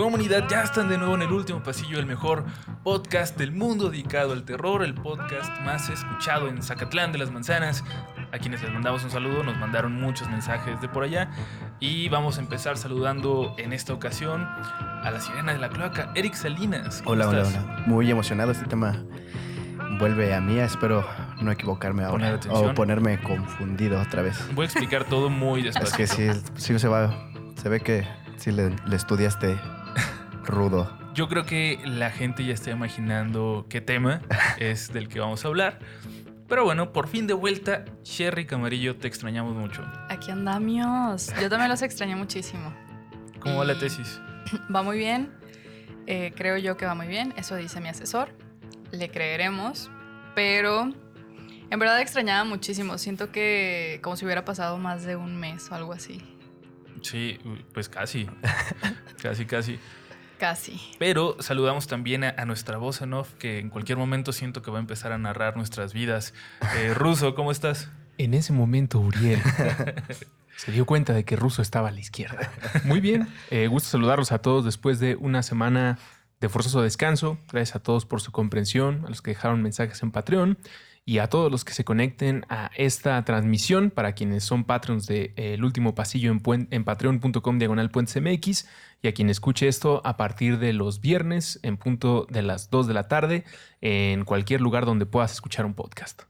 [0.00, 2.46] Comunidad, ya están de nuevo en el último pasillo, el mejor
[2.82, 7.84] podcast del mundo dedicado al terror, el podcast más escuchado en Zacatlán de las Manzanas.
[8.32, 11.30] A quienes les mandamos un saludo, nos mandaron muchos mensajes de por allá.
[11.80, 16.32] Y vamos a empezar saludando en esta ocasión a la sirena de la cloaca, Eric
[16.32, 17.02] Salinas.
[17.04, 17.82] Hola, hola, hola.
[17.84, 19.04] Muy emocionado este tema.
[19.98, 21.06] Vuelve a mí, espero
[21.42, 22.40] no equivocarme ahora.
[22.48, 24.42] o ponerme confundido otra vez.
[24.54, 25.88] Voy a explicar todo muy despacio.
[25.88, 27.30] Es que sí, sí se va.
[27.56, 28.08] Se ve que
[28.38, 29.60] sí le, estudiaste
[30.44, 30.90] rudo.
[31.14, 34.22] Yo creo que la gente ya está imaginando qué tema
[34.58, 35.78] es del que vamos a hablar.
[36.48, 39.84] Pero bueno, por fin de vuelta, Sherry Camarillo, te extrañamos mucho.
[40.08, 41.32] Aquí andamos.
[41.40, 42.74] Yo también los extrañé muchísimo.
[43.38, 44.20] ¿Cómo va la tesis?
[44.74, 45.30] Va muy bien.
[46.06, 47.32] Eh, creo yo que va muy bien.
[47.36, 48.30] Eso dice mi asesor.
[48.90, 49.90] Le creeremos.
[50.34, 50.92] Pero
[51.70, 52.98] en verdad extrañaba muchísimo.
[52.98, 56.20] Siento que como si hubiera pasado más de un mes o algo así.
[57.02, 57.38] Sí,
[57.72, 58.28] pues casi.
[59.22, 59.78] casi, casi.
[60.40, 60.80] Casi.
[60.98, 64.78] Pero saludamos también a, nuestra voz en off, que en cualquier momento siento que va
[64.78, 66.32] a empezar a narrar nuestras vidas.
[66.78, 67.90] Eh, Ruso, ¿cómo estás?
[68.16, 69.42] En ese momento, Uriel
[70.56, 72.50] se dio cuenta de que Ruso estaba a la izquierda.
[72.84, 73.28] Muy bien.
[73.50, 75.98] Eh, gusto saludarlos a todos después de una semana
[76.40, 77.36] de forzoso descanso.
[77.52, 80.56] Gracias a todos por su comprensión, a los que dejaron mensajes en Patreon
[81.04, 85.32] y a todos los que se conecten a esta transmisión, para quienes son patrons de
[85.36, 88.68] eh, El Último Pasillo en, en patreon.com diagonal MX
[89.02, 92.86] y a quien escuche esto a partir de los viernes en punto de las 2
[92.86, 93.44] de la tarde
[93.80, 96.22] en cualquier lugar donde puedas escuchar un podcast.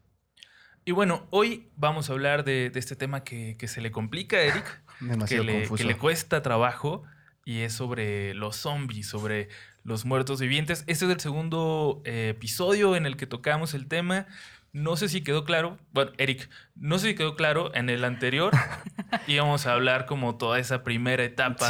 [0.84, 4.82] Y bueno, hoy vamos a hablar de, este tema que, se le complica a Eric,
[5.28, 7.04] que, le, que le cuesta trabajo
[7.44, 9.48] y es sobre los zombies, sobre
[9.82, 10.84] los muertos vivientes.
[10.86, 14.26] Este es el segundo eh, episodio en el que tocamos el tema.
[14.72, 18.52] No sé si quedó claro, bueno, Eric, no sé si quedó claro, en el anterior
[19.26, 21.68] íbamos a hablar como toda esa primera etapa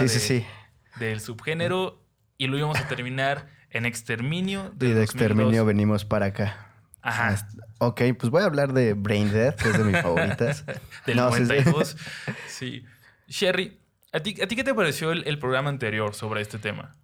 [0.98, 2.04] del subgénero
[2.36, 4.74] y lo íbamos a terminar en Exterminio.
[4.80, 6.70] y de Exterminio venimos para acá.
[7.02, 7.48] Ajá.
[7.78, 10.64] Ok, pues voy a hablar de Brain Death, que es de mis favoritas.
[11.06, 11.96] del 92.
[12.46, 12.84] Sí.
[13.26, 13.78] Sherry,
[14.12, 16.94] ¿a ti, ¿a ti qué te pareció el, programa anterior sobre este tema?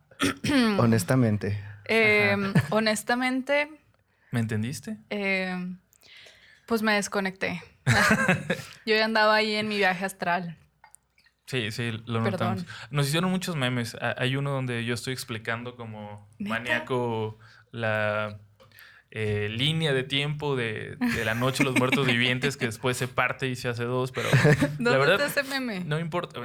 [0.78, 1.62] honestamente.
[1.86, 3.70] Em, honestamente.
[4.32, 4.98] ¿Me entendiste?
[5.08, 5.76] Eh,
[6.66, 7.62] pues me desconecté.
[8.86, 10.58] Yo ya andaba ahí en mi viaje astral.
[11.46, 12.66] Sí, sí, lo notamos.
[12.90, 13.96] Nos hicieron muchos memes.
[14.16, 17.38] Hay uno donde yo estoy explicando como maníaco
[17.70, 18.40] la
[19.18, 23.48] eh, línea de tiempo de, la noche de los muertos vivientes que después se parte
[23.48, 24.28] y se hace dos, pero
[24.78, 25.84] la verdad ese meme?
[25.86, 26.38] no importa.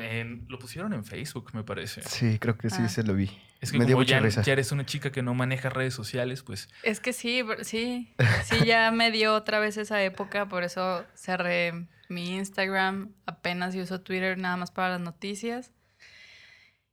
[0.47, 2.01] lo pusieron en Facebook, me parece.
[2.03, 2.87] Sí, creo que sí, ah.
[2.87, 3.29] se lo vi.
[3.59, 6.69] Es que me como ya, ya, eres una chica que no maneja redes sociales, pues...
[6.83, 8.15] Es que sí, sí,
[8.45, 13.99] sí, ya me dio otra vez esa época, por eso cerré mi Instagram, apenas uso
[13.99, 15.71] Twitter nada más para las noticias.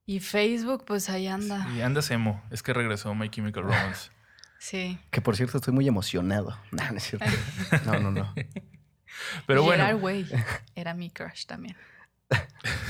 [0.06, 1.68] Y Facebook, pues ahí anda.
[1.76, 4.10] Y andas emo, es que regresó My Chemical Romance.
[4.58, 4.98] Sí.
[5.10, 6.58] Que por cierto estoy muy emocionado.
[6.72, 7.26] No, no es cierto.
[7.86, 8.34] No, no, no.
[9.46, 9.84] Pero bueno.
[9.84, 10.26] Gerard Way
[10.74, 11.76] era mi crush también.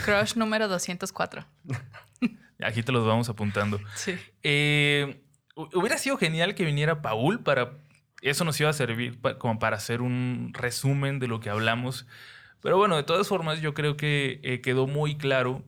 [0.05, 1.47] Crush número 204.
[2.65, 3.79] Aquí te los vamos apuntando.
[3.95, 4.19] Sí.
[4.43, 5.23] Eh,
[5.55, 7.79] hubiera sido genial que viniera Paul para.
[8.21, 12.07] Eso nos iba a servir como para hacer un resumen de lo que hablamos.
[12.61, 15.65] Pero bueno, de todas formas, yo creo que eh, quedó muy claro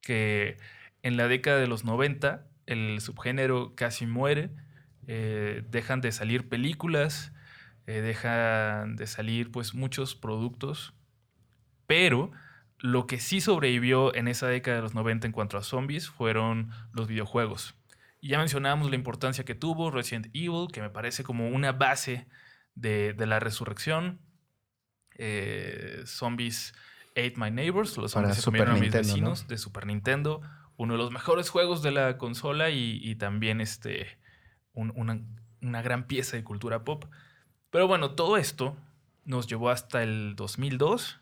[0.00, 0.58] que
[1.02, 4.50] en la década de los 90 el subgénero casi muere
[5.10, 7.32] eh, dejan de salir películas,
[7.86, 10.92] eh, dejan de salir pues muchos productos,
[11.86, 12.30] pero
[12.76, 16.70] lo que sí sobrevivió en esa década de los 90 en cuanto a zombies fueron
[16.92, 17.74] los videojuegos.
[18.20, 22.28] Y ya mencionábamos la importancia que tuvo Resident Evil, que me parece como una base
[22.74, 24.20] de, la resurrección.
[25.16, 26.74] Eh, zombies
[27.12, 30.42] Ate My Neighbors, los zombies que a mis vecinos de Super Nintendo.
[30.76, 34.18] Uno de los mejores juegos de la consola y, y también este,
[34.78, 37.04] una, gran pieza de cultura pop.
[37.70, 38.76] Pero bueno, todo esto
[39.24, 41.20] nos llevó hasta el 2002,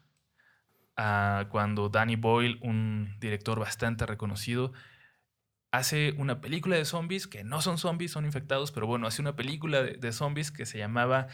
[0.96, 4.72] a cuando Danny Boyle, un director bastante reconocido,
[5.72, 9.36] hace una película de zombies, que no son zombies, son infectados, pero bueno, hace una
[9.36, 11.28] película de, de zombies que se llamaba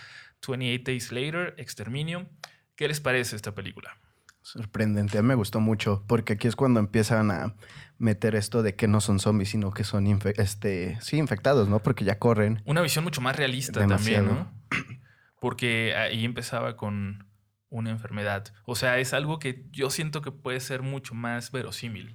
[0.46, 2.28] 28 Days Later, Exterminio.
[2.74, 3.96] ¿Qué les parece esta película?
[4.42, 7.54] Sorprendente, a mí me gustó mucho, porque aquí es cuando empiezan a
[7.98, 10.06] meter esto de que no son zombies, sino que son
[10.36, 11.78] este, sí, infectados, ¿no?
[11.78, 12.60] Porque ya corren.
[12.64, 14.52] Una visión mucho más realista también, ¿no?
[15.40, 17.26] Porque ahí empezaba con
[17.68, 18.52] una enfermedad.
[18.64, 22.14] O sea, es algo que yo siento que puede ser mucho más verosímil.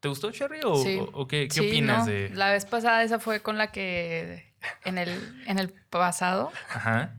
[0.00, 0.60] ¿Te gustó, Cherry?
[0.64, 2.30] ¿O, qué, opinas de.?
[2.34, 4.54] La vez pasada esa fue con la que
[4.84, 5.10] en el,
[5.46, 6.52] en el pasado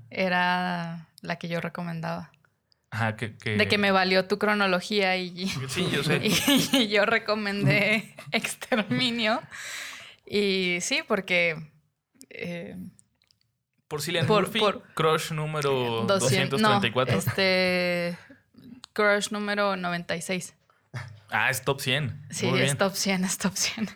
[0.10, 2.32] era la que yo recomendaba.
[2.96, 6.22] Ajá, que, que- De que me valió tu cronología y, Sí, yo sé.
[6.74, 9.42] y yo recomendé Exterminio.
[10.26, 11.58] Y sí, porque...
[12.30, 12.78] eh,
[13.90, 17.14] Por Cillian por- Murphy, por- Crush número 200, 234.
[17.14, 18.18] No, este...
[18.94, 20.56] Crush número 96.
[21.30, 22.28] Ah, es top 100.
[22.30, 22.72] Sí, Muy bien.
[22.72, 23.90] es top 100, es top 100.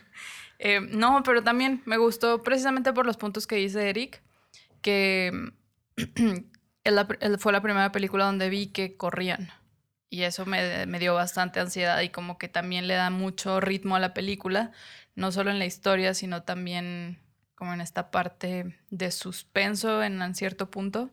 [0.58, 4.20] Eh, no, pero también me gustó precisamente por los puntos que dice Eric,
[4.82, 5.52] que
[6.90, 7.06] la-
[7.38, 9.50] fue la primera película donde vi que corrían.
[10.08, 13.94] Y eso me, me dio bastante ansiedad y como que también le da mucho ritmo
[13.96, 14.72] a la película,
[15.14, 17.20] no solo en la historia, sino también
[17.54, 21.10] como en esta parte de suspenso en un cierto punto.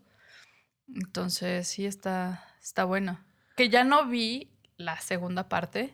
[0.95, 3.19] Entonces sí está, está bueno.
[3.55, 5.93] Que ya no vi la segunda parte.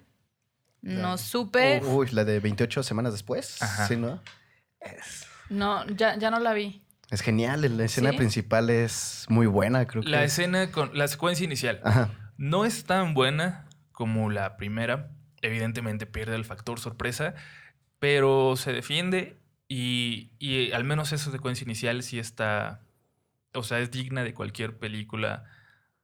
[0.81, 1.81] No supe.
[1.83, 3.61] Uy, la de 28 semanas después.
[3.61, 3.87] Ajá.
[3.87, 4.21] Sí, ¿no?
[5.49, 6.82] No, ya, ya no la vi.
[7.11, 7.77] Es genial.
[7.77, 8.17] La escena ¿Sí?
[8.17, 10.09] principal es muy buena, creo que.
[10.09, 12.09] La escena con la secuencia inicial Ajá.
[12.37, 15.11] no es tan buena como la primera.
[15.41, 17.35] Evidentemente pierde el factor sorpresa,
[17.99, 22.81] pero se defiende y, y al menos esa secuencia inicial sí está,
[23.53, 25.43] o sea, es digna de cualquier película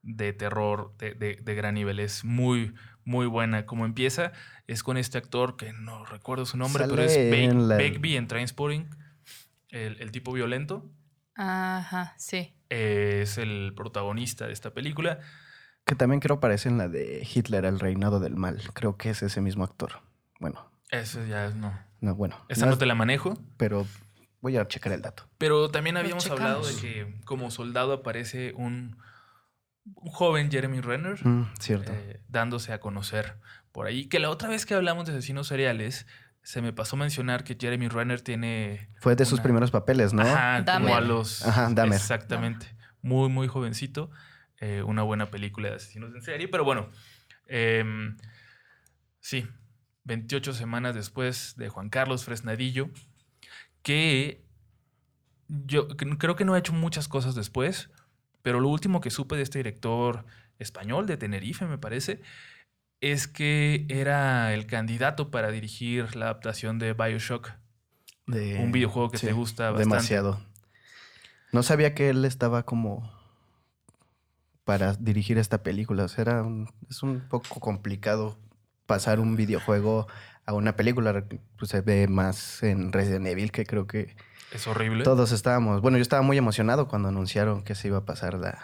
[0.01, 1.99] de terror de, de- de gran nivel.
[1.99, 2.73] Es muy,
[3.05, 3.65] muy buena.
[3.65, 4.31] Como empieza,
[4.67, 8.27] es con este actor que no recuerdo su nombre, pero es Big- en la- en
[8.27, 8.89] Trainspotting,
[9.69, 10.89] el, el tipo violento.
[11.35, 12.55] Ajá, sí.
[12.69, 15.19] Es el protagonista de esta película.
[15.85, 18.61] Que también creo aparece en la de Hitler, el reinado del mal.
[18.73, 20.01] Creo que es ese mismo actor.
[20.39, 21.73] Bueno, Eso ya no.
[22.01, 22.37] no, bueno.
[22.49, 23.37] Esa no no es- te la manejo.
[23.57, 23.87] Pero
[24.41, 25.27] voy a checar el dato.
[25.37, 28.97] Pero también habíamos hablado de que como soldado aparece un,
[29.85, 31.91] un joven Jeremy Renner Mm, cierto.
[31.93, 33.37] eh, dándose a conocer
[33.71, 34.07] por ahí.
[34.07, 36.05] Que la otra vez que hablamos de asesinos seriales,
[36.43, 38.89] se me pasó mencionar que Jeremy Renner tiene.
[38.99, 40.21] Fue de sus primeros papeles, ¿no?
[40.21, 41.45] Ajá, como a los.
[41.45, 41.95] Ajá, Dahmer.
[41.95, 42.67] Exactamente.
[43.01, 44.09] Muy, muy jovencito.
[44.59, 46.47] Eh, una buena película de asesinos en serie.
[46.47, 46.89] Pero bueno,
[47.47, 48.17] em,
[49.19, 49.47] sí,
[50.03, 52.89] 28 semanas después de Juan Carlos Fresnadillo,
[53.83, 54.43] que
[55.47, 57.89] yo creo que no ha hecho muchas cosas después,
[58.41, 60.25] pero lo último que supe de este director
[60.57, 62.21] español de Tenerife, me parece,
[63.01, 67.51] es que era el candidato para dirigir la adaptación de Bioshock,
[68.27, 69.89] De- un videojuego que sí, te gusta bastante.
[69.89, 70.41] Demasiado.
[71.51, 73.11] No sabía que él estaba como
[74.63, 76.03] para dirigir esta película.
[76.03, 78.37] O sea, era un- es un poco complicado
[78.85, 80.07] pasar un videojuego
[80.45, 81.25] a una película.
[81.57, 84.15] Pues se ve más en Resident Evil, que creo que
[84.51, 85.03] Es horrible.
[85.03, 85.81] todos estábamos.
[85.81, 88.59] Bueno, yo estaba muy emocionado cuando anunciaron que se iba a pasar la-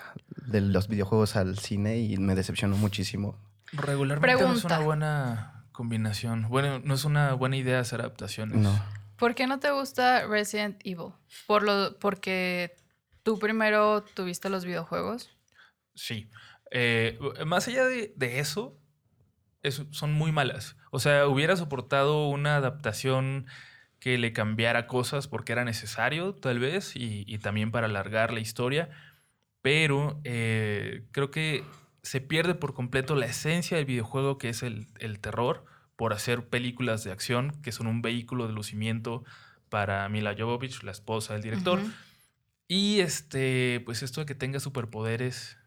[0.46, 3.40] de los videojuegos al cine y me decepcionó muchísimo.
[3.72, 6.48] Regularmente no es una buena combinación.
[6.50, 8.58] Bueno, no es una buena idea hacer adaptaciones.
[8.58, 8.80] No.
[9.18, 11.14] ¿Por qué no te gusta Resident Evil?
[11.48, 12.76] ¿Por lo, ¿Porque
[13.24, 15.30] tú primero tuviste los videojuegos?
[15.96, 16.30] Sí.
[16.72, 18.78] Eh, más allá de, de eso,
[19.64, 20.76] es- son muy malas.
[20.92, 23.48] O sea, hubiera soportado una adaptación
[24.00, 28.40] que le cambiara cosas porque era necesario, tal vez, y, y también para alargar la
[28.42, 28.90] historia.
[29.62, 31.64] Pero eh, creo que
[32.06, 35.66] se pierde por completo la esencia del videojuego, que es el, el terror,
[35.96, 39.24] por hacer películas de acción, que son un vehículo de lucimiento
[39.70, 41.80] para Mila Jovovich, la esposa del director.
[42.68, 45.58] Y este, pues esto de que tenga superpoderes,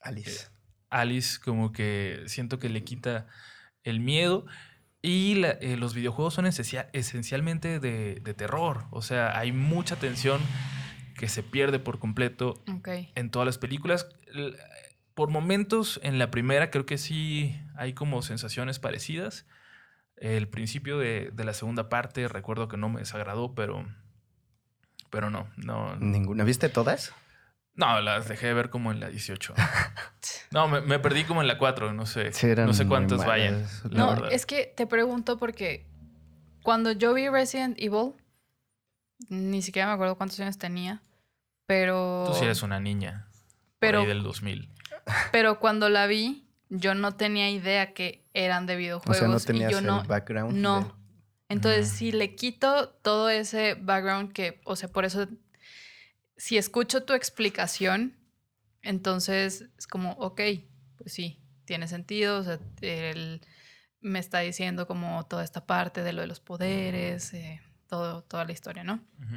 [0.00, 0.48] Alice.
[0.90, 3.26] Alice como que siento que le quita
[3.84, 4.46] el miedo.
[5.00, 8.84] Y la- eh, los videojuegos son esencia- esencialmente de, de terror.
[8.90, 10.40] O sea, hay mucha tensión
[11.16, 12.62] que se pierde por completo
[13.14, 14.06] en todas las películas.
[15.14, 19.46] Por momentos en la primera creo que sí hay como sensaciones parecidas.
[20.16, 23.86] El principio de, de la segunda parte recuerdo que no me desagradó, pero,
[25.10, 26.44] pero no, no, ¿Ninguna?
[26.44, 27.12] ¿Viste todas?
[27.74, 29.54] no, las dejé de ver como en la 18.
[30.52, 32.30] No, me, me perdí como en la 4, no sé.
[32.34, 33.66] Sí, eran no sé cuántas vayan.
[33.90, 34.32] No, verdad.
[34.32, 35.86] es que te pregunto porque
[36.62, 38.12] cuando yo vi Resident Evil,
[39.30, 41.00] ni siquiera me acuerdo cuántos años tenía,
[41.66, 42.24] pero...
[42.26, 43.28] Tú sí eres una niña.
[43.78, 44.68] Pero- Pero, del 2000.
[45.32, 49.18] Pero cuando la vi, yo no tenía idea que eran de O videojuegos.
[49.18, 50.56] sea, no y tenías yo el no, background.
[50.56, 50.80] no.
[50.80, 51.02] de-
[51.48, 51.94] Entonces, Mm.
[51.96, 55.28] si le quito todo ese background que, o sea, por eso,
[56.36, 58.16] si escucho tu explicación,
[58.82, 60.40] entonces es como, ok,
[60.96, 62.38] pues sí, tiene sentido.
[62.38, 63.40] O sea, él
[64.00, 68.44] me está diciendo como toda esta parte de lo de los poderes, eh, todo, toda
[68.44, 68.94] la historia, ¿no?
[69.20, 69.36] Ujú.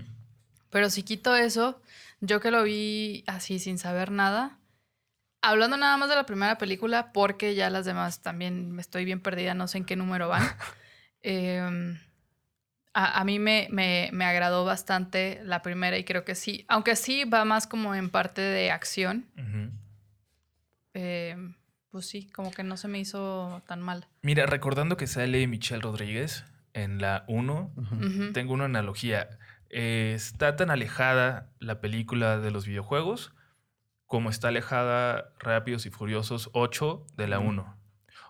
[0.69, 1.81] Pero si quito eso,
[2.21, 4.59] yo que lo vi así sin saber nada,
[5.49, 9.19] hablando nada más de la primera película, porque ya las demás también me estoy bien
[9.21, 10.43] perdida, no sé en qué número van.
[11.21, 11.97] em,
[12.93, 16.95] a, a mí me, me- me agradó bastante la primera y creo que sí, aunque
[16.95, 19.25] sí va más como en parte de acción,
[20.93, 21.55] em,
[21.91, 24.07] pues sí, como que no se me hizo tan mal.
[24.21, 27.95] Mira, recordando que sale Michelle Rodríguez en la 1, Ujú.
[27.95, 28.33] Ujú.
[28.33, 29.29] tengo una analogía.
[29.69, 33.33] Eh, está tan alejada la película de los videojuegos
[34.07, 37.75] como está alejada Rápidos y Furiosos 8 de la 1.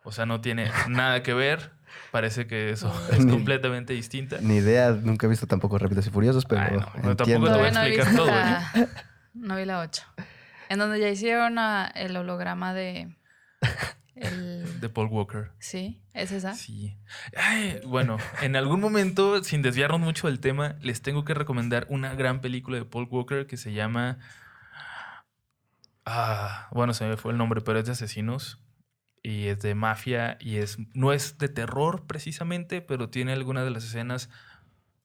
[0.04, 1.72] O sea, no tiene nada que ver.
[2.12, 4.38] Parece que eso es Ni- completamente distinta.
[4.42, 7.52] Ni idea, nunca he visto tampoco Rápidos y Furiosos, pero Ay, no, tampoco entiendo.
[7.52, 8.42] te voy a no explicar visto todo, ¿eh?
[8.42, 8.90] la-
[9.34, 10.04] No vi la 8.
[10.70, 13.16] En donde ya hicieron a- el holograma de...
[14.16, 14.80] El...
[14.80, 15.52] De Paul Walker.
[15.60, 16.54] Sí, es esa.
[16.54, 16.98] Sí.
[17.36, 22.14] Ay, bueno, en algún momento, sin desviarnos mucho del tema, les tengo que recomendar una
[22.16, 24.18] gran película de Paul Walker que se llama.
[26.06, 28.60] Ah, bueno, se me fue el nombre, pero es de asesinos
[29.24, 33.72] y es de mafia y es no es de terror precisamente, pero tiene algunas de
[33.72, 34.30] las escenas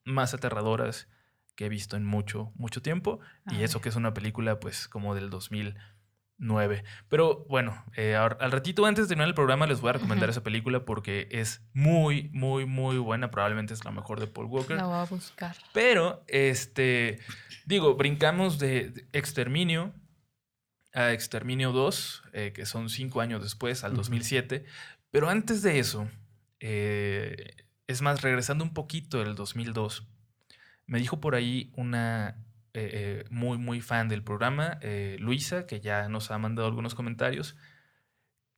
[0.05, 1.09] más aterradoras
[1.57, 3.21] que he visto en mucho, mucho tiempo.
[3.51, 3.65] Y Ay.
[3.65, 6.85] eso que es una película, pues, como del 2009.
[7.09, 10.43] Pero bueno, eh, al ratito antes de terminar el programa les voy a recomendar esa
[10.43, 13.31] película porque es muy, muy, muy buena.
[13.31, 14.77] Probablemente es la mejor de Paul Walker.
[14.77, 15.57] La voy a buscar.
[15.73, 17.21] Pero, este,
[17.67, 19.93] digo, brincamos de de Exterminio
[20.93, 23.99] a Exterminio 2, eh, que son cinco años después, al Ujú.
[23.99, 24.65] 2007.
[25.11, 26.09] Pero antes de eso,
[26.61, 27.57] eh,
[27.87, 30.07] es más, regresando un poquito del 2002,
[30.87, 32.45] me dijo por ahí una
[32.75, 34.79] eh, muy, muy fan del programa,
[35.19, 37.57] Luisa, que ya nos ha mandado algunos comentarios,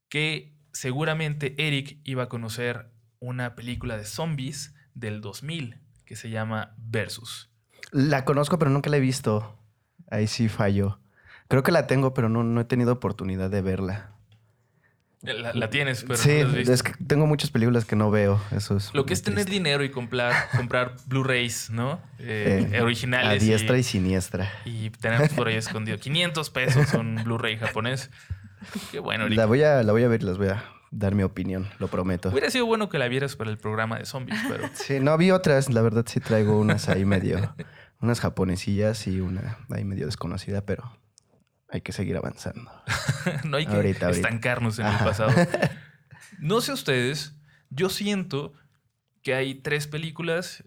[0.08, 6.74] que seguramente Eric iba a conocer una película de zombies del 2000 que se llama
[6.76, 7.50] Versus.
[7.90, 9.58] La conozco, pero nunca la he visto.
[10.10, 11.01] Ahí sí fallo.
[11.52, 14.08] Creo que la tengo, pero no, no he tenido oportunidad de verla.
[15.20, 16.72] La, la tienes, pero sí, no la has visto.
[16.72, 18.40] es que tengo muchas películas que no veo.
[18.52, 18.92] Eso es.
[18.94, 19.52] Lo que es tener triste.
[19.52, 22.00] dinero y comprar, comprar Blu-rays, ¿no?
[22.18, 23.42] Eh, Eh, originales.
[23.42, 24.50] A diestra y, y, siniestra.
[24.64, 25.98] y tener por ahí escondido.
[25.98, 28.08] 500 pesos un Blu-ray japonés.
[28.90, 29.28] Qué bueno.
[29.28, 31.88] La voy, a, la voy a ver y les voy a dar mi opinión, lo
[31.88, 32.30] prometo.
[32.30, 35.30] Hubiera sido bueno que la vieras para el programa de zombies, pero Sí, no vi
[35.30, 35.68] otras.
[35.70, 37.54] La verdad sí traigo unas ahí medio.
[38.00, 40.90] unas japonesillas y una ahí medio desconocida, pero
[41.72, 42.70] hay que seguir avanzando.
[43.44, 44.10] no hay que Ahorita, ahorita.
[44.10, 45.32] estancarnos en el pasado.
[46.38, 47.36] No sé ustedes,
[47.70, 48.52] yo siento
[49.22, 50.64] que hay tres películas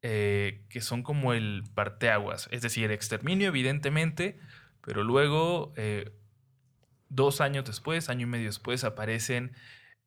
[0.00, 2.48] eh, que son como el parteaguas.
[2.52, 4.38] Es decir, Exterminio, evidentemente,
[4.80, 6.10] pero luego, eh,
[7.10, 9.52] dos años después, año y medio después, aparecen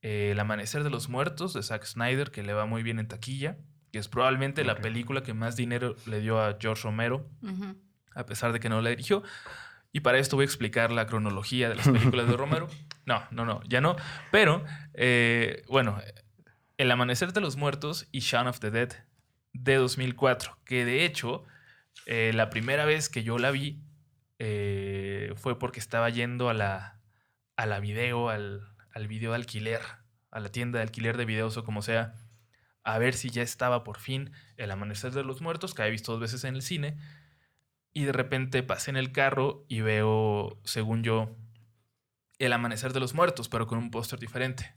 [0.02, 3.08] eh, El Amanecer de los Muertos de Zack Snyder, que le va muy bien en
[3.08, 3.58] taquilla,
[3.92, 7.30] que es probablemente la película que más dinero le dio a George Romero
[8.16, 9.22] a pesar de que no la dirigió.
[9.94, 12.68] Y para esto voy a explicar la cronología de las películas de Romero.
[13.06, 13.96] No, no, no, ya no.
[14.32, 16.02] Pero, eh, bueno,
[16.78, 18.92] El Amanecer de los Muertos y Shaun of the Dead
[19.54, 21.46] de 2004, que de hecho,
[22.08, 23.84] eh, la primera vez que yo la vi
[24.40, 27.00] eh, fue porque estaba yendo a la,
[27.56, 28.62] a la video, al,
[28.94, 29.82] al video de alquiler,
[30.32, 32.16] a la tienda de alquiler de videos o como sea,
[32.84, 36.12] a ver si ya estaba por fin El Amanecer de los Muertos, que había visto
[36.14, 36.98] dos veces en el cine.
[37.94, 41.36] Y de repente pasé en el carro y veo, según yo,
[42.40, 44.76] El Amanecer de los Muertos, pero con un póster diferente.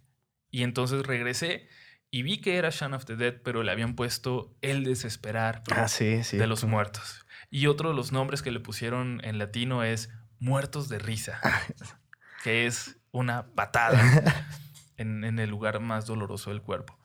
[0.50, 1.68] Y entonces regresé
[2.10, 5.88] y vi que era Shaun of the Dead, pero le habían puesto El Desesperar Ah,
[5.88, 6.36] sí, sí.
[6.36, 7.26] de los Muertos.
[7.50, 11.40] Y otro de los nombres que le pusieron en latino es Muertos de Risa,
[12.44, 14.00] que es una patada
[14.98, 16.98] en, en el lugar más doloroso del cuerpo.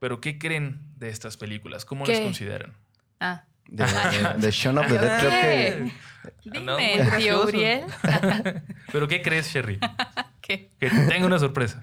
[0.00, 1.84] Pero, ¿qué creen de estas películas?
[1.84, 2.76] ¿Cómo las consideran?
[3.20, 3.84] Ah, De,
[4.38, 5.92] de Shaun of the Dead, creo que.
[6.44, 6.76] dime, No,
[7.18, 7.42] tío.
[7.44, 7.84] Uriel.
[8.92, 9.78] ¿Pero qué crees, Sherry?
[10.42, 10.70] ¿Qué?
[10.80, 11.80] Que tengo una sorpresa.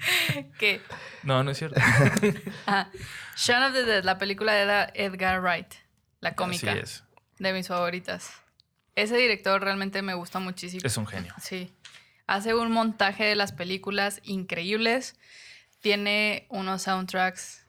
[0.57, 0.81] ¿Qué?
[1.24, 1.79] No, no es cierto.
[2.67, 2.89] Ah,
[3.38, 5.74] Shaun of the Dead, la película de Edgar Wright,
[6.19, 7.03] la cómica, Así es.
[7.39, 8.31] de mis favoritas.
[8.95, 10.81] Ese director realmente me gusta muchísimo.
[10.83, 11.33] Es un genio.
[11.41, 11.74] Sí.
[12.27, 15.15] Hace un montaje de las películas increíbles.
[15.79, 17.65] Tiene unos soundtracks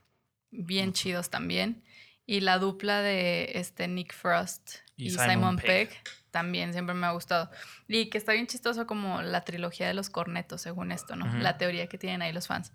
[0.50, 1.84] bien chidos también.
[2.30, 5.88] Y la dupla de este Nick Frost Y y, Simon Simon, Pegg.
[5.88, 5.98] Pegg.
[6.30, 7.50] también siempre me ha gustado.
[7.88, 11.26] Y que está bien chistoso como la trilogía de los cornetos, según esto, ¿no?
[11.26, 11.38] Ujú.
[11.38, 12.70] La teoría que tienen ahí los fans.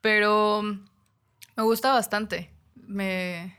[0.00, 0.86] Pero mm,
[1.54, 2.50] me gusta bastante.
[2.76, 3.58] Me...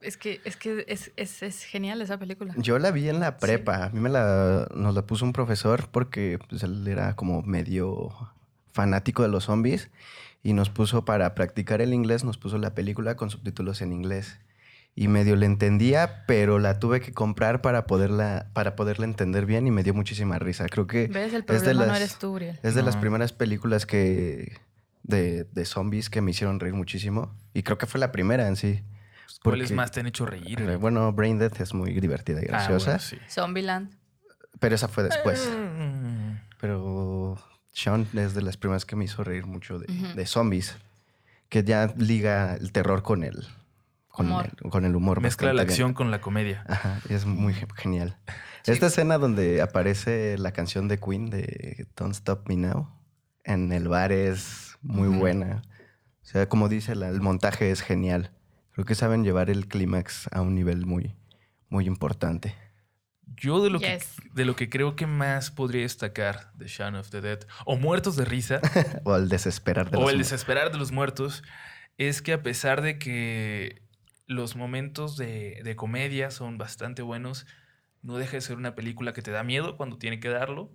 [0.00, 2.54] Es que, es, que es, es, es genial esa película.
[2.56, 3.84] Yo la vi en la prepa.
[3.84, 8.10] A mí me la, nos la puso un profesor porque pues, él era como medio
[8.72, 9.90] fanático de los zombies
[10.42, 14.38] y nos puso para practicar el inglés, nos puso la película con subtítulos en inglés.
[14.94, 19.66] Y medio le entendía, pero la tuve que comprar para poderla, para poderla entender bien
[19.66, 20.66] y me dio muchísima risa.
[20.68, 21.32] Creo que ¿Ves?
[21.32, 22.58] El es de problema no las- eres tú, Uriel.
[22.62, 23.00] es de las No.
[23.00, 24.52] primeras películas que
[25.02, 27.34] de, de zombies que me hicieron reír muchísimo.
[27.54, 28.82] Y creo que fue la primera en sí.
[29.42, 30.60] ¿Cuáles Porque- más te han hecho reír?
[30.60, 32.84] Eh, Bueno, Brain Death es muy divertida y Ah, graciosa.
[32.92, 33.16] bueno, sí.
[33.30, 33.94] Zombieland.
[34.60, 35.48] Pero esa fue después.
[35.50, 36.34] Mm.
[36.60, 37.38] Pero
[37.72, 40.76] Sean es de las primeras que me hizo reír mucho de, de zombies,
[41.48, 43.46] que ya liga el terror con el,
[44.08, 44.50] con Humor.
[44.62, 45.20] el, con el humor.
[45.20, 45.70] Mezcla la bien.
[45.70, 46.64] acción con la comedia.
[46.68, 48.18] Ajá, y es muy ge- genial.
[48.66, 52.88] Esta escena donde aparece la canción de Queen de Don't Stop Me Now
[53.44, 55.62] en el bar es muy buena.
[56.22, 58.30] O sea, como dice, la- el montaje es genial.
[58.72, 61.14] Creo que saben llevar el clímax a un nivel muy,
[61.68, 62.54] muy importante.
[63.26, 64.16] Yo de lo, Yes.
[64.20, 67.76] que, de lo que creo que más podría destacar de Shaun of the Dead, o
[67.76, 68.60] Muertos de Risa,
[69.04, 71.42] O el desesperar de o los el desesperar de los muertos,
[71.98, 73.82] es que a pesar de que
[74.26, 77.46] los momentos de, de comedia son bastante buenos,
[78.02, 80.70] no deja de ser una película que te da miedo cuando tiene que darlo.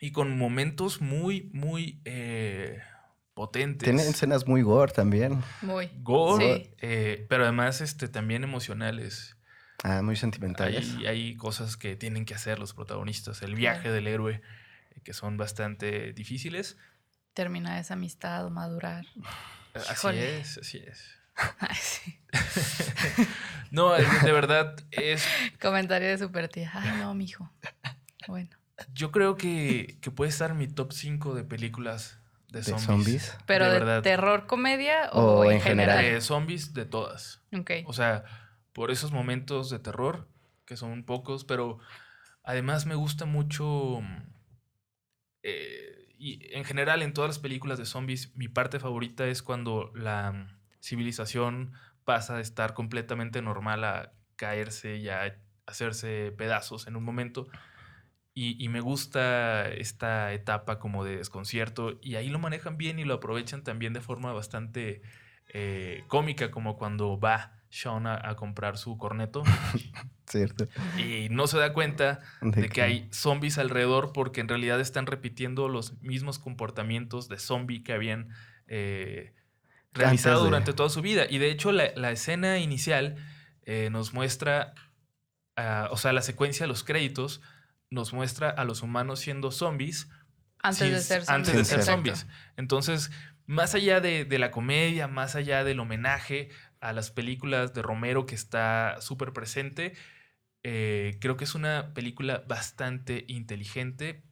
[0.00, 2.78] Y con momentos muy, muy eh,
[3.34, 3.84] potentes.
[3.84, 5.42] Tiene escenas muy gore también.
[5.62, 5.90] Muy.
[6.02, 6.74] Gore, Sí.
[6.82, 9.36] eh, pero además este, también emocionales.
[9.84, 10.94] Ah, muy sentimentales.
[10.98, 13.42] Hay, hay cosas que tienen que hacer los protagonistas.
[13.42, 14.42] El viaje del héroe,
[14.90, 16.76] eh, que son bastante difíciles.
[17.34, 19.04] Terminar esa amistad o madurar.
[19.74, 20.40] Así Híjole.
[20.40, 21.04] es, así es.
[21.60, 22.18] Ay, sí.
[23.70, 25.24] No, de verdad, es.
[25.60, 26.70] Comentario de super tía.
[26.74, 27.52] Ay, no, mijo.
[28.26, 28.48] Bueno.
[28.94, 32.18] Yo creo que, que puede estar en mi top 5 de películas
[32.48, 32.84] de De zombies.
[32.86, 33.36] zombies.
[33.46, 34.02] ¿Pero De de, verdad.
[34.02, 35.96] terror, comedia o, O en en general?
[35.98, 36.14] general.
[36.14, 37.42] De zombies de todas.
[37.56, 37.70] Ok.
[37.84, 38.24] O sea,
[38.78, 40.28] por esos momentos de terror,
[40.64, 41.80] que son pocos, pero
[42.44, 44.00] además me gusta mucho.
[45.42, 49.90] eh, y en general, en todas las películas de zombies, mi parte favorita es cuando
[49.96, 51.72] la civilización
[52.04, 57.48] pasa de estar completamente normal a caerse y a hacerse pedazos en un momento.
[58.32, 61.98] Y, y me gusta esta etapa como de desconcierto.
[62.00, 65.02] Y ahí lo manejan bien y lo aprovechan también de forma bastante
[65.52, 69.42] eh, cómica, como cuando va Sean a, a comprar su corneto
[70.26, 70.68] ¿Cierto?
[70.98, 75.06] y no se da cuenta De de que hay zombies alrededor porque en realidad están
[75.06, 78.28] repitiendo los mismos comportamientos de zombie que habían
[78.66, 79.32] eh,
[79.92, 81.24] realizado de- durante toda su vida.
[81.28, 83.16] Y de hecho la, la escena inicial
[83.62, 84.74] eh, nos muestra,
[85.56, 87.40] ah, o sea, la secuencia de los créditos
[87.90, 90.08] nos muestra a los humanos siendo zombies
[90.62, 91.28] Antes de ser zombies.
[91.48, 92.26] Antes de ser zombies.
[92.56, 93.10] Entonces,
[93.46, 98.26] más allá de, de la comedia, más allá del homenaje a las películas de Romero
[98.26, 99.94] que está súper presente,
[100.62, 104.22] eh, creo que es una película bastante inteligente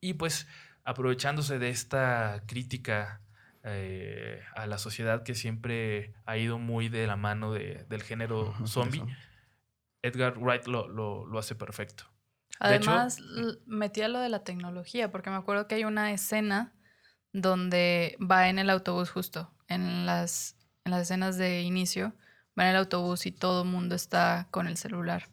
[0.00, 0.46] y pues
[0.84, 3.20] aprovechándose de esta crítica
[3.64, 8.54] eh, a la sociedad que siempre ha ido muy de la mano de- del género
[8.66, 9.08] zombie, eso.
[10.02, 12.04] Edgar Wright lo, lo- lo hace perfecto.
[12.04, 16.74] Hecho- Además, l- metía lo de la tecnología, porque me acuerdo que hay una escena
[17.32, 22.14] donde va en el autobús justo, en las, en las escenas de inicio,
[22.58, 25.28] va en el autobús y todo el mundo está con el celular.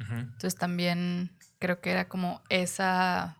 [0.00, 0.14] Ujú.
[0.14, 3.36] Entonces también creo que era como esa,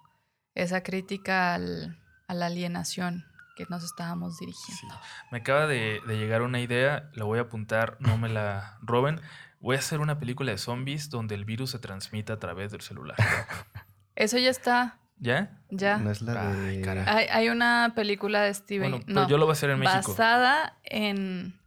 [0.54, 3.24] esa crítica al- a la alienación
[3.56, 4.94] que nos estábamos dirigiendo.
[5.32, 9.20] Me acaba de, de llegar una idea, la voy a apuntar, no me la roben.
[9.60, 12.80] Voy a hacer una película de zombies donde el virus se transmite a través del
[12.82, 13.16] celular.
[14.14, 15.58] Eso ya está, ¿Ya?
[15.70, 15.98] ya.
[15.98, 16.82] No es la Ay, de...
[16.82, 17.04] caray.
[17.06, 19.78] Hay, hay una película de Stephen Bueno, no, pero yo lo voy a hacer en
[19.80, 20.12] México.
[20.12, 21.58] basada en,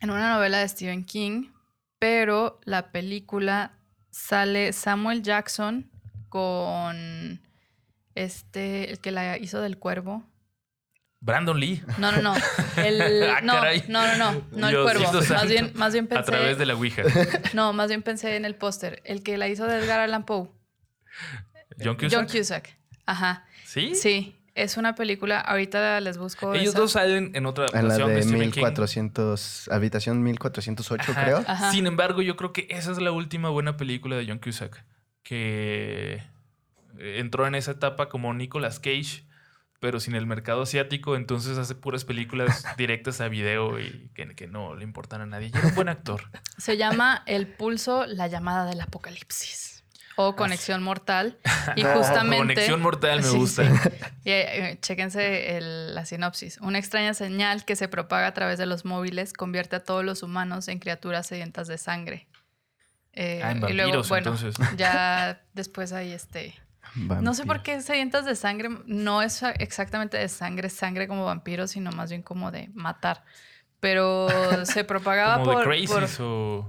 [0.00, 1.50] en una novela de Stephen King,
[1.98, 3.72] pero la película
[4.10, 5.90] sale Samuel Jackson
[6.28, 7.40] con
[8.14, 10.24] este, el que la hizo del cuervo.
[11.20, 11.82] Brandon Lee.
[11.98, 12.34] No, no, no.
[12.76, 13.82] El, Ah, no, caray.
[13.88, 15.12] no, no, no, no el cuervo.
[15.30, 16.20] Más bien, más bien pensé.
[16.20, 17.02] A través de la Ouija.
[17.54, 19.02] No, más bien pensé en el póster.
[19.04, 20.48] El que la hizo de Edgar Allan Poe.
[21.82, 22.12] John Cusack.
[22.12, 22.78] John Cusack.
[23.06, 23.44] Ajá.
[23.64, 23.94] ¿Sí?
[23.94, 24.34] Sí.
[24.54, 25.40] Es una película.
[25.40, 26.52] Ahorita les busco.
[26.52, 26.78] Ellos esa.
[26.80, 28.62] dos salen en otra En la de, de Stephen King.
[28.62, 29.68] 1400...
[29.70, 31.24] Habitación 1408, Ajá.
[31.24, 31.44] creo.
[31.46, 31.70] Ajá.
[31.70, 34.84] Sin embargo, yo creo que esa es la última buena película de John Cusack.
[35.22, 36.22] Que
[36.98, 39.24] entró en esa etapa como Nicolas Cage,
[39.80, 44.46] pero sin el mercado asiático, entonces hace puras películas directas a video y que, que
[44.48, 45.50] no le importan a nadie.
[45.54, 46.22] Y era un buen actor.
[46.56, 49.77] Se llama El Pulso, la llamada del apocalipsis.
[50.20, 51.38] O Conexión Mortal.
[51.76, 52.54] Y justamente.
[52.54, 53.62] Conexión mortal me gusta.
[53.64, 53.88] sí.
[54.24, 56.58] Y, eh, chéquense el- la sinopsis.
[56.60, 60.22] Una extraña señal que se propaga a través de los móviles convierte a todos los
[60.22, 62.26] humanos en criaturas sedientas de sangre.
[63.12, 64.54] Eh, Ah, en y luego, bueno, entonces.
[64.76, 66.54] ya después hay este.
[66.96, 68.70] No sé por qué sedientas de sangre.
[68.86, 73.24] No es exactamente de sangre, sangre como vampiros, sino más bien como de matar.
[73.78, 74.26] Pero
[74.64, 75.54] se propagaba Como por.
[75.64, 76.68] Por- Crazies o...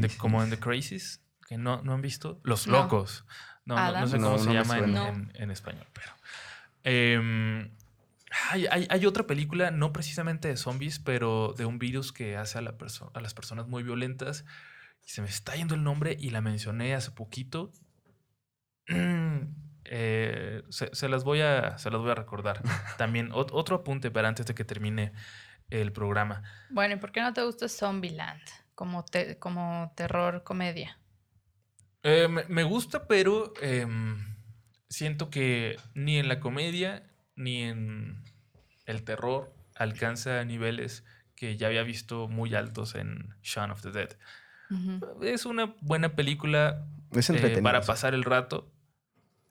[0.00, 2.40] De- como en The Crazies, que no, no han visto.
[2.44, 2.82] Los No.
[2.82, 3.24] Locos.
[3.66, 6.10] No, no, sé cómo No, se llama en, en- en español, pero...
[6.82, 7.70] Em,
[8.50, 12.58] hay, hay- hay otra película, no precisamente de zombies, pero de un virus que hace
[12.58, 14.44] a, la perso- a las personas muy violentas.
[15.06, 17.72] Y se me está yendo el nombre y la mencioné hace poquito.
[19.86, 22.62] Eh, se, se las voy a, se las voy a recordar.
[22.96, 25.12] También ot- otro apunte para antes de que termine
[25.68, 26.42] el programa.
[26.70, 28.40] Bueno, ¿y por qué no te gusta Zombieland?
[28.74, 30.98] Como, te- como terror comedia.
[32.02, 34.18] Eh, me, me gusta, pero em,
[34.88, 38.22] siento que ni en la comedia ni en
[38.86, 44.16] el terror alcanza niveles que ya había visto muy altos en Shaun of the Dead.
[45.22, 48.72] Es una buena película Es eh, para pasar el rato,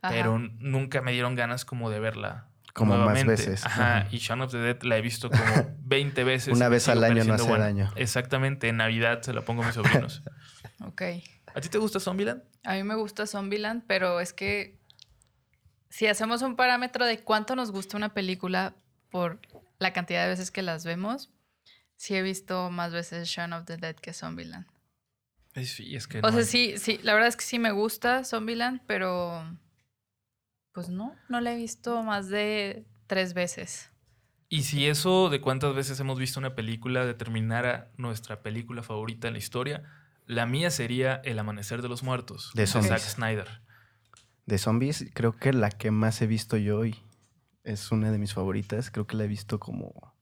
[0.01, 0.13] Ajá.
[0.13, 2.49] pero nunca me dieron ganas como de verla.
[2.73, 3.65] Como más veces.
[3.65, 4.07] Ajá, Ajá.
[4.11, 5.43] y Shaun of the Dead la he visto como
[5.83, 6.55] 20 veces.
[6.55, 7.65] Una vez al año no hace buena.
[7.65, 7.91] daño.
[7.95, 10.23] Exactamente, en Navidad se la pongo a mis sobrinos.
[10.81, 11.01] Ok.
[11.55, 12.41] ¿A ti te gusta Zombieland?
[12.63, 14.79] A mí me gusta Zombieland, pero es que
[15.89, 18.73] si hacemos un parámetro de cuánto nos gusta una película
[19.09, 19.39] por
[19.77, 21.29] la cantidad de veces que las vemos,
[21.95, 24.65] sí he visto más veces Shaun of the Dead que Zombieland.
[25.63, 27.71] Sí, es que O no sea, hay- sí, sí, la verdad es que sí me
[27.71, 29.45] gusta Zombieland, pero
[30.73, 33.91] pues no, no la he visto más de tres veces.
[34.49, 39.33] Y si eso de cuántas veces hemos visto una película determinara nuestra película favorita en
[39.33, 39.83] la historia,
[40.25, 43.03] la mía sería El Amanecer de los Muertos De Zack zombies.
[43.03, 43.61] Snyder.
[44.45, 46.95] De zombies, creo que la que más he visto yo y
[47.63, 48.91] es una de mis favoritas.
[48.91, 50.13] Creo que la he visto como.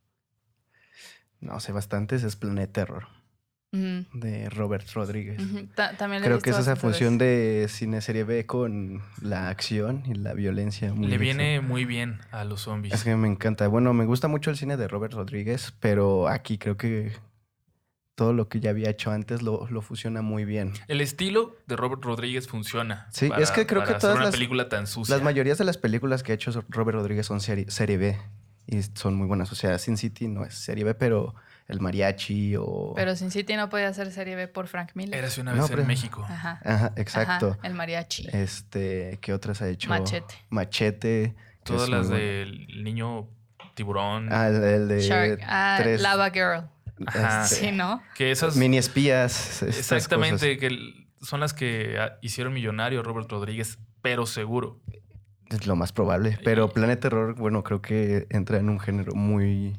[1.39, 2.23] No sé, bastantes.
[2.23, 3.20] Es Planet Terror
[3.71, 5.41] De Robert Rodríguez.
[5.75, 10.13] Ta- También Creo que es esa función de cine serie B con la acción y
[10.13, 10.93] la violencia.
[10.93, 11.37] muy Le bien.
[11.37, 12.93] viene muy bien a los zombies.
[12.93, 13.67] Es que me encanta.
[13.69, 17.13] Bueno, me gusta mucho el cine de Robert Rodríguez, pero aquí creo que
[18.15, 20.73] todo lo que ya había hecho antes lo, lo fusiona muy bien.
[20.89, 23.07] El estilo de Robert Rodríguez funciona.
[23.11, 25.15] Sí, es que creo para que hacer todas una las- película tan sucia.
[25.15, 28.17] Las mayorías de las películas que ha hecho Robert Rodríguez son serie, serie B
[28.67, 29.49] y son muy buenas.
[29.53, 31.33] O sea, Sin City no es serie B, pero
[31.71, 32.93] el mariachi o...
[32.95, 35.17] Pero Sin City no podía hacer serie B por Frank Miller.
[35.17, 36.25] Érase una No, vez pero- en México.
[36.29, 36.59] Ajá.
[36.63, 37.55] Ajá, exacto.
[37.57, 38.27] Ajá, el mariachi.
[38.33, 39.89] Este, ¿qué otras ha hecho?
[39.89, 40.35] Machete.
[40.49, 41.35] Machete.
[41.63, 43.27] Todas muy las del niño
[43.73, 44.27] tiburón.
[44.31, 45.39] Ah, el, el de Shark.
[45.45, 46.69] Ah, tres- Lava Girl.
[47.07, 47.43] Ajá.
[47.45, 48.01] este, Sí, ¿no?
[48.15, 48.55] que esas.
[48.57, 49.63] Mini espías.
[49.63, 50.69] Exactamente, que
[51.21, 54.79] son las que ah, hicieron millonario a Robert Rodríguez, pero seguro.
[55.49, 56.37] Es lo más probable.
[56.43, 59.75] Pero Planet Terror, bueno, creo que entra en un género muy...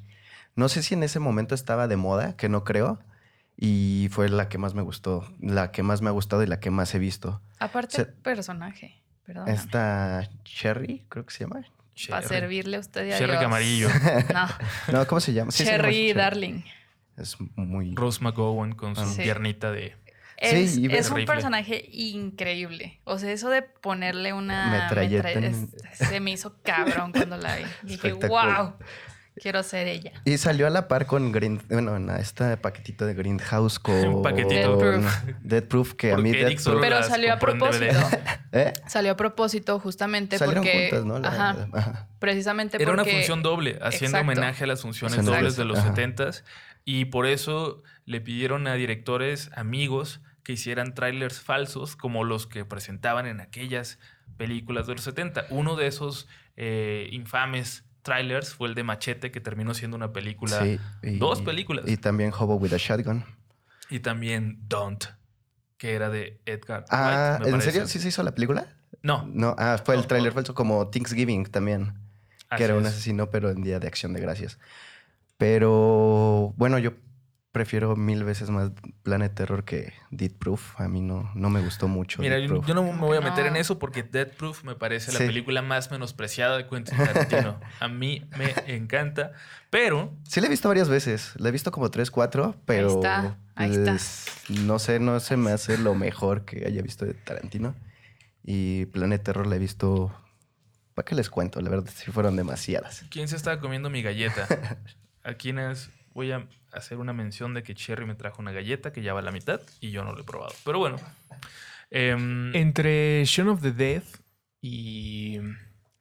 [0.55, 2.99] No sé si en ese momento estaba de moda, que no creo.
[3.57, 5.27] Y fue la que más me gustó.
[5.41, 7.41] La que más me ha gustado y la que más he visto.
[7.59, 9.01] Aparte Se- personaje.
[9.25, 9.49] Perdón.
[9.49, 11.61] Esta Cherry, creo que se llama.
[11.61, 12.27] Para Cherry.
[12.29, 13.41] servirle a usted y a.
[13.41, 13.89] Camarillo.
[14.35, 14.49] No.
[15.01, 15.51] No, ¿cómo se llama?
[15.53, 16.63] Sí, se llama Cherry Darling.
[17.17, 17.95] Es muy...
[17.95, 19.23] Rose McGowan con su Sí.
[19.23, 19.95] piernita de.
[20.39, 23.01] Es, y es un personaje increíble.
[23.05, 27.37] O sea, eso de ponerle una Metralleta metra- en- es- se me hizo cabrón cuando
[27.37, 27.65] la vi.
[27.83, 28.73] Dije, wow,
[29.41, 30.13] quiero ser ella.
[30.25, 31.61] Y salió a la par con Green...
[31.69, 34.23] Bueno, en este paquetito de Greenhouse con...
[34.23, 34.77] paquetito.
[34.77, 35.23] Dead Proof.
[35.43, 36.81] Dead Proof, que a mí Dead Proof...
[36.81, 37.95] Pero salió a propósito.
[38.53, 38.73] ¿Eh?
[38.87, 40.91] Salió a propósito justamente Salieron porque.
[40.91, 41.19] juntas, ¿no?
[41.19, 41.69] La- Ajá.
[41.73, 42.09] ajá.
[42.19, 44.33] Precisamente Era una función doble, haciendo Exacto.
[44.41, 45.37] homenaje a las funciones Exacto.
[45.37, 45.95] dobles de los Ajá.
[45.95, 46.45] 70s.
[46.85, 52.65] Y por eso le pidieron a directores amigos que hicieran trailers falsos como los que
[52.65, 53.99] presentaban en aquellas
[54.37, 55.47] películas de los 70.
[55.51, 60.61] Uno de esos eh, infames trailers fue el de Machete, que terminó siendo una película.
[60.63, 61.85] Sí, y- dos películas.
[61.89, 63.25] Y también Hobo with a Shotgun.
[63.91, 65.05] Y también Don't,
[65.77, 67.71] que era de Edgar Ah, ¿en parece.
[67.73, 67.87] serio?
[67.87, 68.67] ¿Sí se hizo la película?
[69.03, 70.07] No, No, ah, fue el no.
[70.33, 71.95] falso como Thanksgiving también.
[72.49, 72.89] así que era un es.
[72.89, 74.59] asesino, pero en Día de Acción de Gracias.
[75.39, 76.93] Pero bueno, yo
[77.53, 78.71] prefiero mil veces más
[79.03, 80.81] Planet Terror que Dead Proof.
[80.81, 82.21] A mí no, no me gustó mucho.
[82.23, 82.67] Mira, Dead yo, Proof.
[82.67, 85.61] yo no me voy a meter en eso porque Dead Proof me parece la película
[85.63, 87.61] más menospreciada de Quentin Tarantino.
[87.81, 89.33] a mí me encanta,
[89.71, 91.35] pero Sí, la he visto varias veces.
[91.37, 92.89] La he visto como tres, cuatro, pero.
[92.89, 93.97] está, ahí está.
[94.49, 97.75] No sé, no se me hace lo mejor que haya visto de Tarantino.
[98.45, 100.11] Y Planet Terror la he visto.
[100.95, 101.61] ¿Para qué les cuento?
[101.61, 103.05] La verdad, sí fueron demasiadas.
[103.11, 104.47] ¿quién se estaba comiendo mi galleta?
[105.25, 109.03] A quienes voy a hacer una mención de que Cherry me trajo una galleta que
[109.03, 110.53] ya va a la mitad y yo no lo he probado.
[110.65, 110.97] Pero bueno.
[111.91, 114.03] em, Entre Shaun of the Dead
[114.61, 115.39] y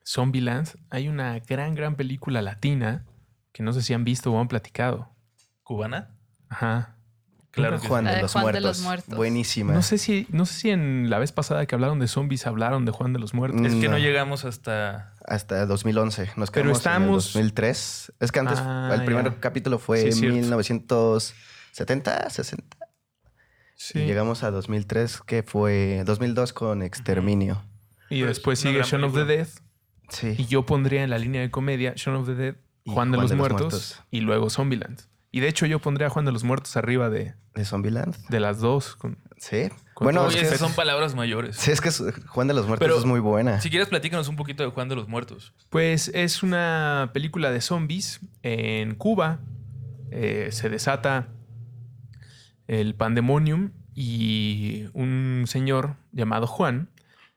[0.06, 3.06] Zombieland hay una gran, gran película latina
[3.52, 5.10] que no sé si han visto o han platicado.
[5.64, 6.16] ¿Cubana?
[6.50, 6.96] Ajá.
[7.52, 8.64] Claro que Juan, de los Juan de Muertos.
[8.78, 9.16] los Muertos.
[9.18, 9.74] Buenísima.
[9.74, 12.86] No sé si, no sé si en la vez pasada que hablaron de zombies hablaron
[12.86, 13.62] de Juan de los Muertos.
[13.66, 13.98] Es que no No.
[13.98, 15.11] llegamos hasta...
[15.28, 16.32] Hasta 2011.
[16.36, 18.12] Nos Pero quedamos en el estamos- 2003.
[18.20, 20.36] Es que antes Ah, el primer capítulo fue Sí, en cierto.
[20.36, 22.78] 1970, 60.
[23.76, 24.00] Sí.
[24.00, 27.64] Y llegamos a 2003, que fue 2002 con Exterminio.
[28.10, 29.26] Y Pero después sigue Shaun of the.
[29.26, 29.48] Dead.
[30.10, 30.36] Sí.
[30.38, 32.56] Y yo pondría en la línea de comedia Shaun of the Dead,
[32.86, 35.02] Juan, de, los, muertos, y luego Zombieland.
[35.32, 38.16] Y de hecho yo pondría a Juan de los Muertos arriba de, De Zombieland.
[38.28, 38.96] de las dos.
[38.98, 39.70] con- Sí.
[40.00, 41.56] Bueno, es Oye, que, son palabras mayores.
[41.58, 41.90] sí, es que
[42.28, 43.60] Juan de los Muertos Pero- es muy buena.
[43.60, 45.52] Si quieres, platícanos un poquito de Juan de los Muertos.
[45.72, 49.40] Pues es una película de zombies en Cuba.
[50.12, 51.30] Eh, se desata
[52.68, 56.90] el pandemonium y un señor llamado Juan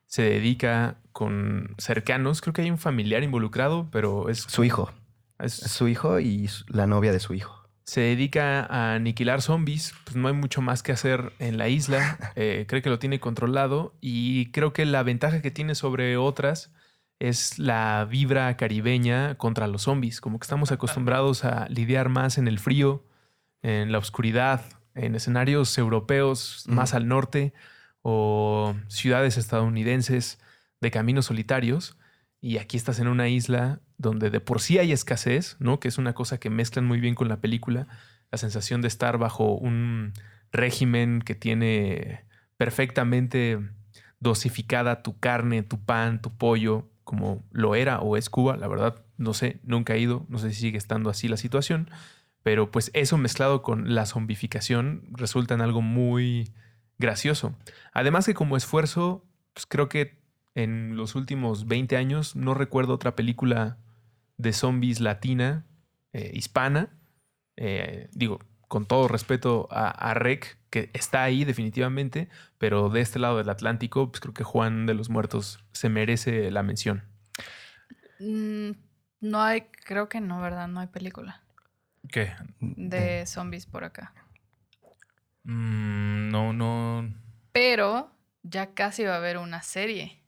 [0.05, 2.41] se dedica con cercanos.
[2.41, 4.91] Creo que hay un familiar involucrado, pero es, Su hijo.
[5.39, 7.64] es- Es su hijo y la novia de su hijo.
[7.85, 9.93] Se dedica a aniquilar zombies.
[10.03, 12.17] Pues no hay mucho más que hacer en la isla.
[12.37, 16.71] Eh, cree que lo tiene controlado y creo que la ventaja que tiene sobre otras
[17.19, 20.19] es la vibra caribeña contra los zombies.
[20.19, 23.05] Como que estamos acostumbrados a lidiar más en el frío,
[23.61, 27.53] en la oscuridad, en escenarios europeos más al norte
[28.01, 30.39] o ciudades estadounidenses
[30.81, 31.97] de caminos solitarios.
[32.41, 35.79] Y aquí estás en una isla donde de por sí hay escasez, ¿no?
[35.79, 37.87] Que es una cosa que mezclan muy bien con la película.
[38.31, 40.13] La sensación de estar bajo un
[40.51, 42.25] régimen que tiene
[42.57, 43.59] perfectamente
[44.19, 48.57] dosificada tu carne, tu pan, tu pollo, como lo era o es Cuba.
[48.57, 51.89] La verdad, no sé, nunca he ido, no sé si sigue estando así la situación.
[52.43, 56.51] Pero pues eso mezclado con la zombificación resulta en algo muy
[56.97, 57.55] gracioso.
[57.93, 60.19] Además que como esfuerzo, pues creo que
[60.53, 63.77] en los últimos 20 años no recuerdo otra película
[64.37, 65.65] de zombies latina,
[66.13, 66.89] eh, hispana.
[67.57, 73.19] Eh, digo, con todo respeto a, a Rec, que está ahí definitivamente, pero de este
[73.19, 77.03] lado del Atlántico, pues creo que Juan de los Muertos se merece la mención.
[78.19, 78.71] Mm,
[79.21, 80.67] no hay, creo que no, ¿verdad?
[80.67, 81.41] No hay película
[82.09, 82.33] ¿Qué?
[82.59, 84.13] de zombies por acá.
[85.43, 87.13] Mm, no, no.
[87.51, 88.11] Pero
[88.43, 90.21] ya casi va a haber una serie.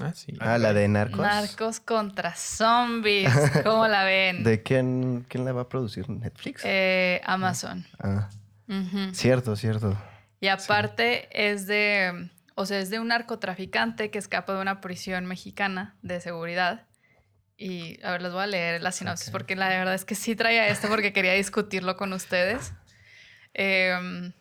[0.00, 0.32] Ah, sí.
[0.40, 1.20] Ah, la de Narcos.
[1.20, 3.32] Narcos contra zombies.
[3.62, 4.42] ¿Cómo la ven?
[4.44, 6.08] ¿De quién, quién la va a producir?
[6.08, 6.62] ¿Netflix?
[6.64, 7.86] Eh, Amazon.
[7.98, 8.28] Ah,
[8.68, 9.14] Ujú.
[9.14, 9.96] cierto, cierto.
[10.40, 15.26] Y aparte es de, o sea, es de un narcotraficante que escapa de una prisión
[15.26, 16.88] mexicana de seguridad.
[17.56, 20.34] Y a ver, les voy a leer la sinopsis porque la verdad es que sí
[20.34, 22.72] traía esto porque quería discutirlo con ustedes.
[23.54, 24.32] Em,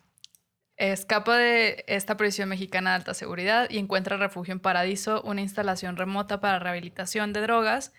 [0.89, 5.95] escapa de esta prisión mexicana de alta seguridad y encuentra refugio en Paradiso, una instalación
[5.95, 7.93] remota para rehabilitación de drogas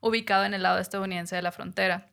[0.00, 2.10] ubicado en el lado estadounidense de la frontera.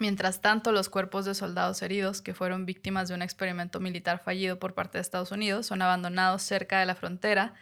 [0.00, 4.58] Mientras tanto, los cuerpos de soldados heridos que fueron víctimas de un experimento militar fallido
[4.58, 7.54] por parte de Estados Unidos son abandonados cerca de la frontera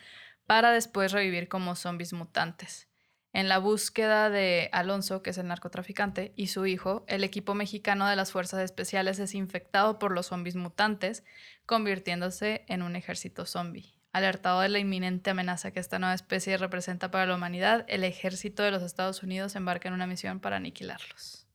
[0.46, 2.89] para después revivir como zombies mutantes.
[3.32, 8.08] En la búsqueda de Alonso, que es el narcotraficante, y su hijo, el equipo mexicano
[8.08, 11.22] de las fuerzas especiales es infectado por los zombies mutantes,
[11.64, 13.94] convirtiéndose en un ejército zombie.
[14.12, 18.64] Alertado de la inminente amenaza que esta nueva especie representa para la humanidad, el ejército
[18.64, 21.46] de los Estados Unidos embarca en una misión para aniquilarlos.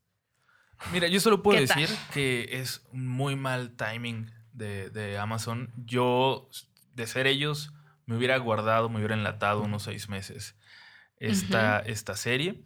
[0.94, 5.74] Mira, yo solo puedo decir que es muy mal timing de, de Amazon.
[5.76, 6.50] Yo,
[6.94, 7.74] de ser ellos,
[8.06, 10.56] me hubiera guardado, me hubiera enlatado unos seis meses
[11.17, 12.62] esta, esta serie.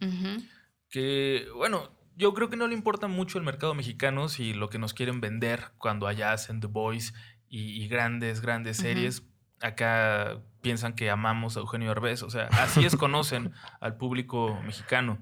[0.88, 4.78] Que, bueno, yo creo que no le importa mucho el mercado mexicano si lo que
[4.78, 7.12] nos quieren vender cuando allá hacen The Voice
[7.48, 9.22] y, y grandes, grandes series.
[9.60, 12.22] Acá piensan que amamos a Eugenio Derbez.
[12.22, 15.18] O sea, así es conocen al público mexicano.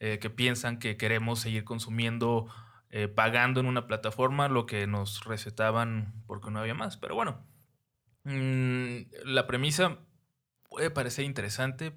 [0.00, 2.46] eh, que piensan que queremos seguir consumiendo,
[2.88, 6.96] eh, pagando en una plataforma lo que nos recetaban porque no había más.
[6.96, 7.46] Pero bueno,
[8.24, 9.98] mm, la premisa
[10.70, 11.92] puede parecer interesante,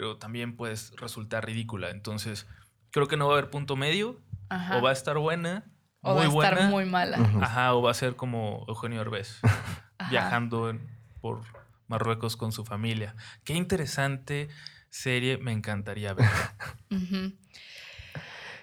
[0.00, 1.90] pero también puede resultar ridícula.
[1.90, 2.46] Entonces,
[2.90, 4.18] creo que no va a haber punto medio.
[4.48, 4.78] Ajá.
[4.78, 5.64] O va a estar buena,
[6.00, 7.18] O muy va a estar muy mala.
[7.42, 9.02] Ajá, o va a ser como Eugenio
[9.42, 10.08] Ajá.
[10.08, 10.88] viajando en-
[11.20, 11.42] por
[11.86, 13.14] Marruecos con su familia.
[13.44, 14.48] Qué interesante
[14.88, 16.30] serie, me encantaría ver.
[16.90, 17.34] Ujú.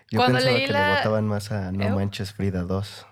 [0.09, 1.95] Yo Cuando pensaba leí que la- le votaban más a No ¿Eu?
[1.97, 3.05] Manches Frida 2.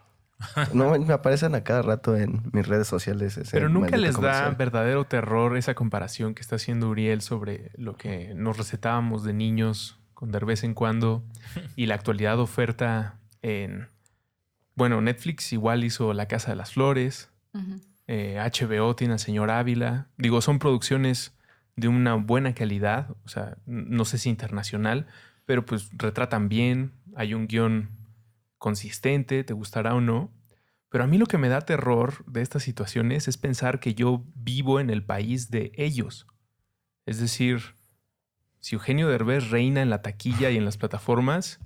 [0.74, 3.38] No, me aparecen a cada rato en mis redes sociales.
[3.38, 7.96] ese Pero nunca les da verdadero terror esa comparación que está haciendo Uriel sobre lo
[7.96, 11.24] que nos recetábamos de niños con de vez en cuando
[11.76, 13.88] y la actualidad oferta en...
[14.76, 17.80] Bueno, Netflix igual hizo La Casa de las Flores, Ujú.
[18.08, 20.08] eh, HBO tiene al señor Ávila.
[20.18, 21.34] Digo, son producciones
[21.78, 25.08] de una buena calidad, o sea, no sé si internacional,
[25.46, 27.90] pero pues retratan bien, hay un guion
[28.58, 30.32] consistente, te gustará o no.
[30.90, 34.24] Pero a mí lo que me da terror de estas situaciones es pensar que yo
[34.36, 36.28] vivo en el país de ellos.
[37.06, 37.76] Es decir,
[38.60, 41.60] si Eugenio Derbez reina en la taquilla y en las plataformas,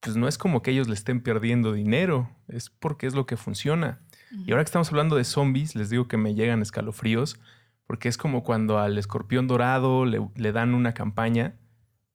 [0.00, 3.36] pues no es como que ellos le estén perdiendo dinero, es porque es lo que
[3.36, 4.00] funciona.
[4.30, 7.40] Y ahora que estamos hablando de zombies, les digo que me llegan escalofríos,
[7.86, 11.56] porque es como cuando al escorpión dorado le, le dan una campaña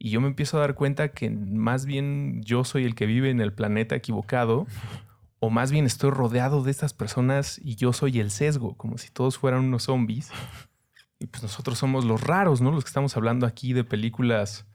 [0.03, 3.29] Y yo me empiezo a dar cuenta que más bien yo soy el que vive
[3.29, 4.67] en el planeta equivocado,
[5.39, 9.09] o más bien estoy rodeado de estas personas y yo soy el sesgo, como si
[9.11, 10.29] todos fueran unos zombies.
[11.19, 12.71] Y pues nosotros somos los raros, ¿no?
[12.71, 14.67] Los que estamos hablando aquí de películas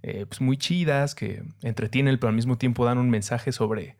[0.00, 3.98] eh, pues muy chidas, que entretienen, pero al mismo tiempo dan un mensaje sobre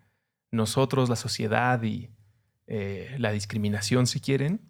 [0.51, 2.09] nosotros, la sociedad y
[2.69, 4.63] eh, la discriminación, si quieren.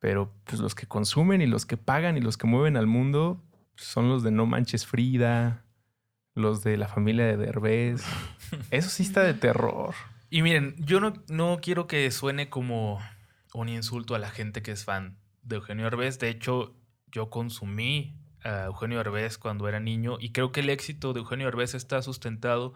[0.00, 3.45] Pero pues los que consumen y los que pagan y los que mueven al mundo
[3.76, 5.64] son los de No Manches Frida,
[6.34, 8.04] los de la familia de Derbez.
[8.70, 9.94] Eso sí está de terror.
[10.30, 13.00] Y miren, yo no, no quiero que suene como
[13.54, 16.18] un insulto a la gente que es fan de Eugenio Derbez.
[16.18, 16.74] De hecho,
[17.10, 21.46] yo consumí a Eugenio Derbez cuando era niño y creo que el éxito de Eugenio
[21.46, 22.74] Derbez está sustentado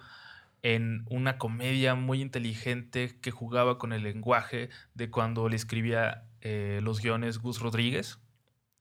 [0.63, 6.81] en una comedia muy inteligente que jugaba con el lenguaje de cuando le escribía eh,
[6.83, 8.19] los guiones Gus Rodríguez,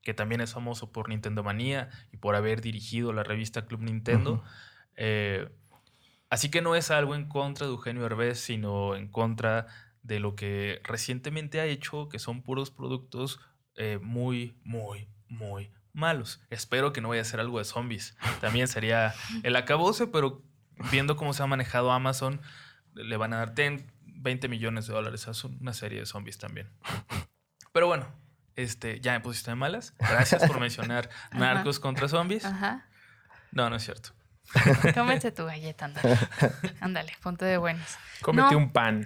[0.01, 4.43] que también es famoso por Nintendo Manía y por haber dirigido la revista Club Nintendo.
[4.95, 5.49] Eh,
[6.29, 9.67] así que no es algo en contra de Eugenio Herbés, sino en contra
[10.03, 13.39] de lo que recientemente ha hecho, que son puros productos
[13.75, 16.41] eh, muy, muy, muy malos.
[16.49, 18.17] Espero que no vaya a ser algo de zombies.
[18.41, 20.41] También sería el acabose, pero
[20.91, 22.41] viendo cómo se ha manejado Amazon,
[22.93, 26.69] le van a dar 20 millones de dólares a una serie de zombies también.
[27.71, 28.07] Pero bueno,
[28.61, 29.93] este, ya me pusiste de malas.
[29.99, 32.45] Gracias por mencionar narcos contra zombies.
[32.45, 32.85] Ajá.
[33.51, 34.09] No, no es cierto.
[34.95, 36.17] Cómete tu galleta, ándale.
[36.81, 37.97] Ándale, ponte de buenos.
[38.21, 38.57] Cómete No.
[38.57, 39.05] un pan.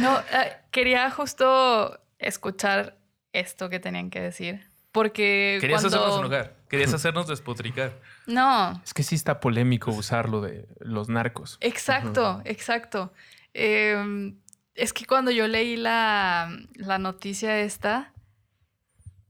[0.00, 2.96] No, eh, quería justo escuchar
[3.32, 4.68] esto que tenían que decir.
[4.92, 5.98] Porque Querías cuando...
[5.98, 6.56] hacernos enojar.
[6.68, 8.00] Querías hacernos despotricar.
[8.26, 11.58] No, Es que sí está polémico usarlo de los narcos.
[11.60, 13.12] exacto, exacto.
[13.54, 14.32] Eh,
[14.74, 18.12] es que cuando yo leí la, la noticia esta,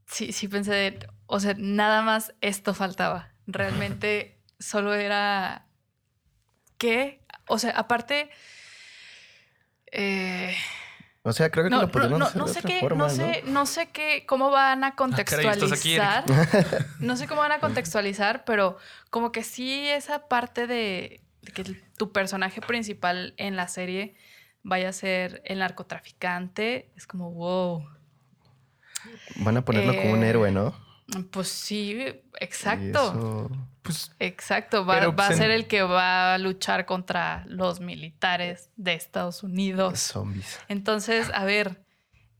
[0.05, 3.33] sí, sí pensé, o sea, nada más esto faltaba.
[3.47, 5.65] Realmente solo era
[6.77, 8.29] que, o sea, aparte...
[9.91, 10.55] eh,
[11.23, 13.89] O sea, creo que no, lo podemos no, sé qué, forma, no sé, no sé
[13.89, 16.87] qué, cómo van a Ah, caray, ¿estás aquí, contextualizar.
[16.99, 18.77] no sé cómo van a contextualizar, pero
[19.09, 21.63] como que sí esa parte de de que
[21.97, 24.15] tu personaje principal en la serie
[24.63, 27.85] vaya a ser el narcotraficante, es como wow.
[29.35, 30.73] Van a ponerlo como un Eh, héroe, ¿no?
[31.31, 31.99] Pues sí,
[32.39, 32.83] exacto.
[33.11, 37.43] eso- Pues Exacto, va, Pero, va a pues, ser el que va a luchar contra
[37.47, 39.99] los militares de Estados Unidos.
[39.99, 40.59] Zombies.
[40.67, 41.83] Entonces, a ver,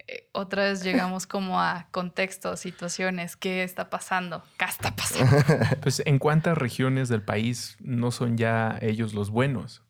[0.08, 5.26] eh, otra vez llegamos como a contextos, situaciones, qué está pasando, qué está pasando.
[5.82, 9.84] Pues, ¿en cuántas regiones del país no son ya ellos los buenos?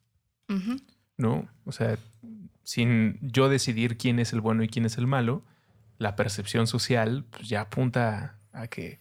[1.17, 1.49] ¿No?
[1.65, 1.97] O sea,
[2.63, 5.43] sin yo decidir quién es el bueno y quién es el malo,
[5.97, 8.99] la percepción social pues, ya apunta a que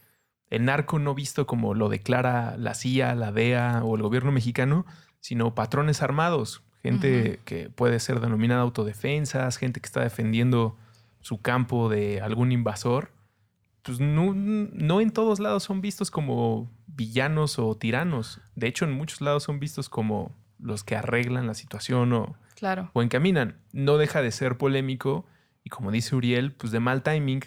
[0.48, 4.84] el narco no visto como lo declara la CIA, la DEA o el gobierno mexicano,
[5.20, 10.76] sino patrones armados, gente que puede ser denominada autodefensas, gente que está defendiendo
[11.20, 13.12] su campo de algún invasor.
[13.82, 18.40] Pues no, no en todos lados son vistos como villanos o tiranos.
[18.56, 22.90] De hecho, en muchos lados son vistos como los que arreglan la situación o, Claro.
[22.92, 23.60] o encaminan.
[23.72, 25.26] No deja de ser polémico
[25.64, 27.40] y como dice Uriel, pues de mal timing.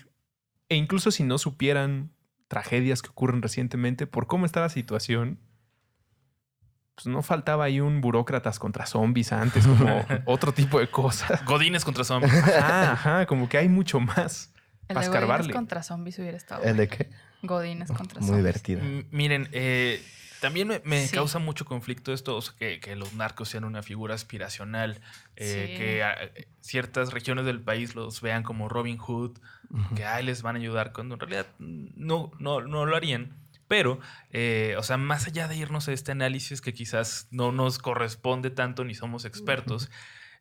[0.69, 2.11] E incluso si no supieran
[2.47, 5.39] tragedias que ocurren recientemente, por cómo está la situación,
[6.95, 11.43] pues no faltaba ahí un burócratas contra zombies antes, como otro tipo de cosas.
[11.45, 12.33] Godines contra zombies.
[12.33, 14.51] Ajá, ajá, como que hay mucho más.
[14.87, 15.53] El Pa' de Godines escarbarle.
[15.53, 16.63] contra zombies hubiera estado.
[16.63, 17.09] ¿El de qué?
[17.41, 18.37] Godines contra Muy zombies.
[18.45, 18.81] divertido.
[18.81, 20.03] M- Miren, eh,
[20.43, 21.15] también me, me Sí.
[21.15, 24.99] causa mucho conflicto esto, o sea, que, que los narcos sean una figura aspiracional,
[25.37, 25.77] eh, Sí.
[25.79, 26.15] que ah,
[26.61, 29.39] ciertas regiones del país los vean como Robin Hood,
[29.95, 33.35] que ay, les van a ayudar, cuando en realidad no, no, no lo harían.
[33.69, 33.99] Pero,
[34.31, 38.49] eh, o sea, más allá de irnos a este análisis que quizás no nos corresponde
[38.51, 39.89] tanto ni somos expertos,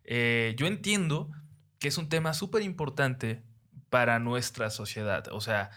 [0.04, 1.30] eh, yo entiendo
[1.78, 3.40] que es un tema súper importante
[3.88, 5.28] para nuestra sociedad.
[5.30, 5.70] O sea,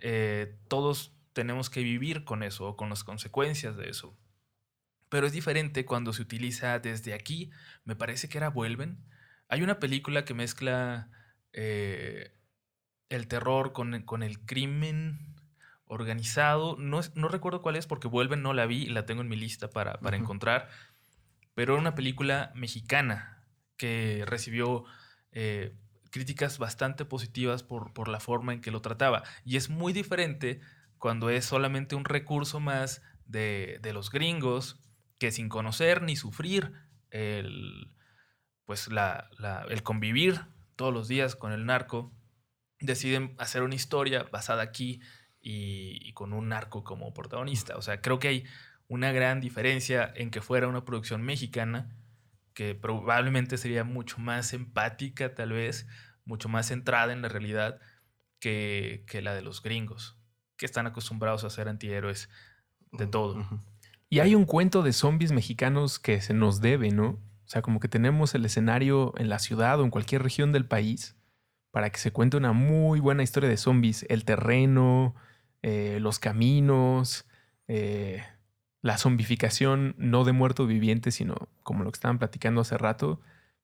[0.00, 4.16] eh, todos tenemos que vivir con eso o con las consecuencias de eso.
[5.08, 7.50] Pero es diferente cuando se utiliza desde aquí.
[7.84, 9.04] Me parece que era Vuelven.
[9.48, 11.10] Hay una película que mezcla
[11.52, 12.32] eh,
[13.10, 15.36] el terror con, con el crimen
[15.84, 16.76] organizado.
[16.78, 19.28] No, es- no recuerdo cuál es porque Vuelven no la vi y la tengo en
[19.28, 20.24] mi lista para, para Ujú.
[20.24, 20.70] encontrar.
[21.54, 23.44] Pero era una película mexicana
[23.76, 24.84] que recibió
[25.32, 25.76] eh,
[26.10, 29.22] críticas bastante positivas por, por la forma en que lo trataba.
[29.44, 30.60] Y es muy diferente
[31.02, 34.78] cuando es solamente un recurso más de, de los gringos
[35.18, 36.74] que sin conocer ni sufrir
[37.10, 37.92] el,
[38.66, 39.28] pues la,
[39.68, 40.42] el convivir
[40.76, 42.14] todos los días con el narco,
[42.78, 45.00] deciden hacer una historia basada aquí
[45.40, 47.76] y, y con un narco como protagonista.
[47.76, 48.44] O sea, creo que hay
[48.86, 51.96] una gran diferencia en que fuera una producción mexicana,
[52.54, 55.88] que probablemente sería mucho más empática tal vez,
[56.24, 57.80] mucho más centrada en la realidad
[58.38, 60.21] que, que la de los gringos,
[60.62, 62.28] que están acostumbrados a ser antihéroes
[62.92, 63.44] de todo.
[64.08, 67.08] Y hay un cuento de zombies mexicanos que se nos debe, ¿no?
[67.08, 70.64] O sea, como que tenemos el escenario en la ciudad o en cualquier región del
[70.64, 71.16] país
[71.72, 74.06] para que se cuente una muy buena historia de zombies.
[74.08, 75.16] El terreno,
[75.62, 77.26] eh, los caminos,
[77.66, 78.22] eh,
[78.82, 83.20] la zombificación no de muerto viviente, sino como lo que estaban platicando hace rato.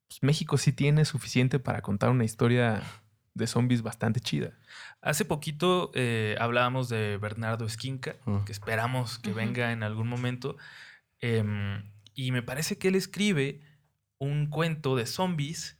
[0.09, 2.83] Pues México sí tiene suficiente para contar una historia
[3.39, 4.51] de zombies bastante chida.
[5.01, 8.43] Hace poquito eh, hablábamos de Bernardo Esquinca, Mm.
[8.45, 10.55] que esperamos que venga en algún momento.
[11.21, 11.83] em,
[12.13, 13.59] y me parece que él escribe
[14.19, 15.77] un cuento de zombies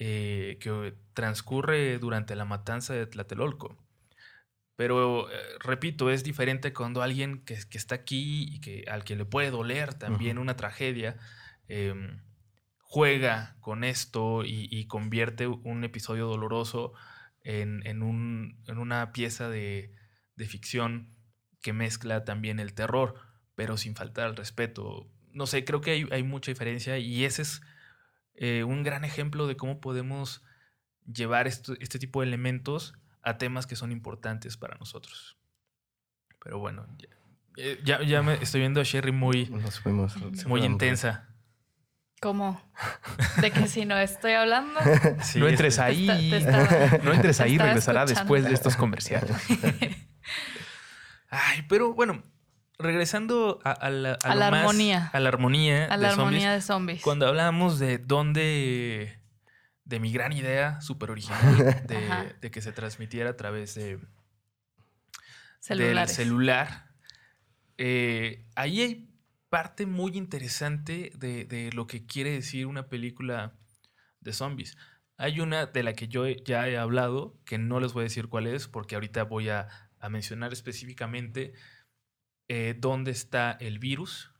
[0.00, 3.76] eh, que transcurre durante la matanza de Tlatelolco.
[4.76, 9.16] Pero, eh, repito, es diferente cuando alguien que, que está aquí y que al que
[9.16, 11.16] le puede doler también una tragedia,
[11.66, 12.20] em,
[12.90, 16.94] juega con esto y, y convierte un episodio doloroso
[17.42, 19.94] en, en un- en una pieza de,
[20.36, 21.14] de ficción
[21.60, 23.14] que mezcla también el terror,
[23.54, 25.06] pero sin faltar al respeto.
[25.32, 27.60] No sé, creo que hay, hay mucha diferencia y ese es
[28.34, 30.42] eh, un gran ejemplo de cómo podemos
[31.04, 35.36] llevar esto- este tipo de elementos a temas que son importantes para nosotros.
[36.42, 37.08] Pero bueno, ya,
[37.58, 40.14] eh, ya, ya me estoy viendo a Sherry muy, Nos fuimos.
[40.32, 41.28] se muy intensa.
[42.20, 42.60] ¿Cómo?
[43.40, 44.80] ¿De que si no estoy hablando?
[45.22, 46.08] Sí, no es- entres Te ahí.
[46.08, 48.20] está- te estaba- no entres ahí, regresará escuchando.
[48.34, 49.30] después de estos comerciales.
[51.30, 52.22] Ay, pero bueno,
[52.78, 55.10] regresando a, a la, A lo la más- armonía.
[55.12, 55.84] A la armonía.
[55.92, 57.02] A de la zombies, armonía de zombies.
[57.02, 59.20] Cuando hablábamos de dónde.
[59.84, 61.86] de mi gran idea súper original
[62.40, 63.98] de que se transmitiera a través de,
[65.60, 66.16] Celulares.
[66.16, 66.88] del celular.
[67.78, 69.07] eh, ahí hay
[69.48, 73.56] parte muy interesante de, de lo que quiere decir una película
[74.20, 74.76] de zombies.
[75.16, 78.28] Hay una de la que yo ya he hablado, que no les voy a decir
[78.28, 79.68] cuál es, porque ahorita voy a,
[79.98, 81.54] a mencionar específicamente
[82.48, 84.32] eh, dónde está el virus.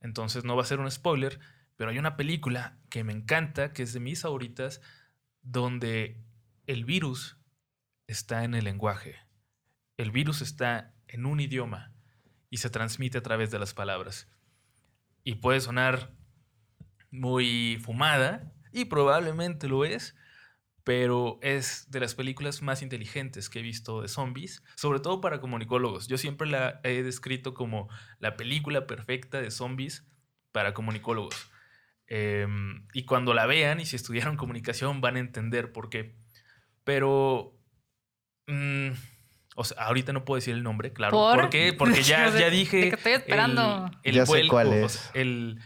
[0.00, 1.40] Entonces no va a ser un spoiler,
[1.76, 4.80] pero hay una película que me encanta, que es de mis favoritas,
[5.42, 6.24] donde
[6.66, 7.38] el virus
[8.06, 9.16] está en el lenguaje.
[9.96, 11.92] El virus está en un idioma
[12.52, 14.28] y se transmite a través de las palabras.
[15.24, 16.14] Y puede sonar
[17.10, 20.14] muy fumada, y probablemente lo es,
[20.84, 25.40] pero es de las películas más inteligentes que he visto de zombies, sobre todo para
[25.40, 26.08] comunicólogos.
[26.08, 27.88] Yo siempre la he descrito como
[28.18, 30.06] la película perfecta de zombies
[30.52, 31.50] para comunicólogos.
[32.06, 36.16] Em, y cuando la vean y si estudiaron comunicación van a entender por qué.
[36.84, 37.58] Pero...
[38.46, 38.90] mm,
[39.56, 41.12] o sea, ahorita no puedo decir el nombre, claro.
[41.12, 41.40] ¿Por?
[41.42, 41.72] ¿Por qué?
[41.72, 42.88] Porque ya, ya dije.
[42.90, 43.90] que estoy esperando.
[44.02, 44.92] El, el Ya sé cuál o es.
[44.92, 45.58] sea, el,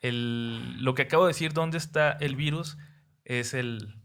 [0.00, 2.76] el- lo que acabo de decir, dónde está el virus,
[3.24, 3.96] es el.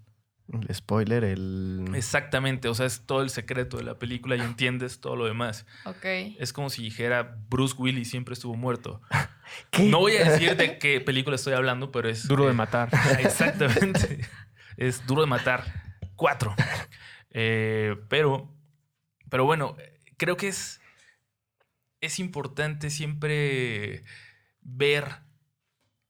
[0.49, 1.89] El spoiler, el.
[1.93, 5.65] Exactamente, o sea, es todo el secreto de la película y entiendes todo lo demás.
[5.83, 6.05] Ok.
[6.39, 9.01] Es como si dijera Bruce Willis siempre estuvo muerto.
[9.71, 9.83] ¿Qué?
[9.83, 12.27] No voy a decir de qué película estoy hablando, pero es.
[12.29, 12.89] Duro de matar.
[13.19, 14.21] Exactamente.
[14.77, 15.65] es duro de matar.
[16.15, 16.55] Cuatro.
[17.31, 18.49] Eh, pero,
[19.29, 19.75] pero bueno,
[20.17, 20.81] creo que es,
[22.01, 24.03] es importante siempre
[24.61, 25.21] ver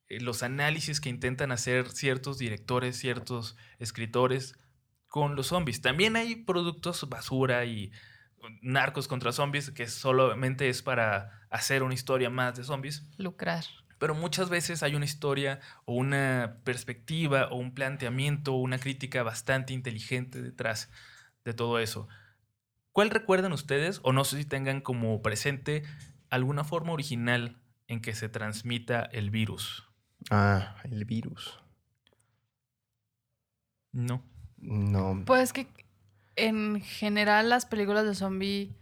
[0.09, 4.55] eh, los análisis que intentan hacer ciertos directores, ciertos escritores
[5.07, 5.81] con los zombies.
[5.81, 7.91] También hay productos basura y
[8.61, 13.03] narcos contra zombies que solamente es para hacer una historia más de zombies.
[13.17, 13.65] Lucrar.
[13.99, 19.23] Pero muchas veces hay una historia o una perspectiva o un planteamiento o una crítica
[19.23, 20.91] bastante inteligente detrás
[21.43, 22.07] de todo eso.
[22.97, 23.99] ¿Cuál recuerdan ustedes?
[24.01, 25.83] O no sé si tengan como presente
[26.31, 27.55] alguna forma original
[27.87, 29.87] en que se transmita el virus.
[30.31, 31.59] Ah, el virus.
[33.91, 34.23] No.
[34.57, 35.21] No.
[35.27, 35.67] Pues que
[36.37, 38.75] en general las películas de zombie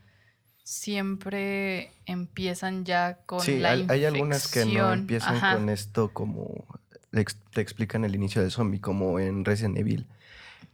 [0.64, 5.56] siempre empiezan ya con sí, la hay, hay algunas que no empiezan Ajá.
[5.56, 6.66] con esto como
[7.12, 10.08] te explican el inicio del zombie, como en Resident Evil.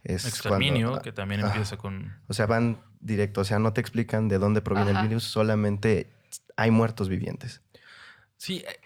[0.04, 2.16] Es Exterminio, cuando- que también ah, empieza con...
[2.28, 5.02] O sea, van directo, o sea, no te explican de dónde proviene Ajá.
[5.02, 6.06] el virus, solamente
[6.56, 7.60] hay muertos vivientes.
[8.36, 8.80] Sí, eh,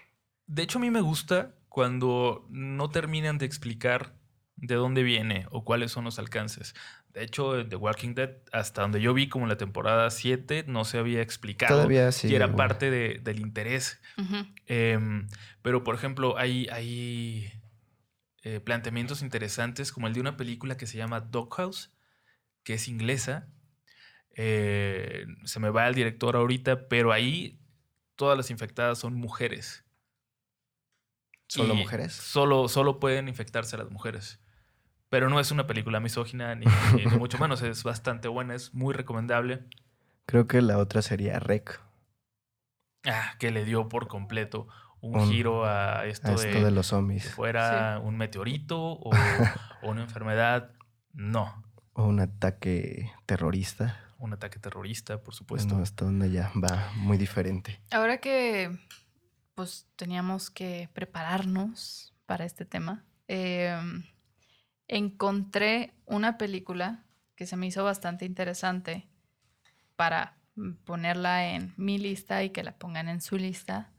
[0.47, 4.13] de hecho a mí me gusta cuando no terminan de explicar
[4.55, 6.73] de dónde viene o cuáles son los alcances.
[7.13, 10.97] De hecho, The Walking Dead, hasta donde yo vi como la temporada 7, no se
[10.97, 11.75] había explicado.
[11.75, 12.27] Todavía sí.
[12.27, 13.99] y era parte de- del interés.
[14.65, 15.27] Em,
[15.61, 17.51] pero, por ejemplo, hay, hay
[18.43, 21.91] eh, planteamientos interesantes como el de una película que se llama Doghouse,
[22.63, 23.47] que es inglesa.
[24.39, 27.59] Eh, se me va el director ahorita, pero ahí
[28.15, 29.83] todas las infectadas son mujeres.
[31.47, 32.13] ¿Solo Y mujeres?
[32.13, 34.39] Solo, solo pueden infectarse las mujeres.
[35.09, 36.65] Pero no es una película misógina, ni,
[36.95, 37.61] ni- ni mucho menos.
[37.61, 39.63] Es bastante buena, es muy recomendable.
[40.25, 41.79] Creo que la otra sería Rec.
[43.05, 44.67] Ah, que le dio por completo
[44.99, 47.31] un, Un- giro a esto, A esto de, de los que zombies.
[47.33, 49.11] fuera un meteorito o, o
[49.89, 50.73] una enfermedad.
[51.13, 51.63] No,
[51.93, 54.03] O un ataque terrorista.
[54.19, 55.75] Un ataque terrorista, por supuesto.
[55.75, 57.81] No, hasta donde ya va muy diferente.
[57.91, 58.77] Ahora que
[59.55, 63.75] pues teníamos que prepararnos para este tema, eh,
[64.87, 67.05] encontré una película
[67.35, 69.07] que se me hizo bastante interesante
[69.95, 70.37] para
[70.85, 73.91] ponerla en mi lista y que la pongan en su lista,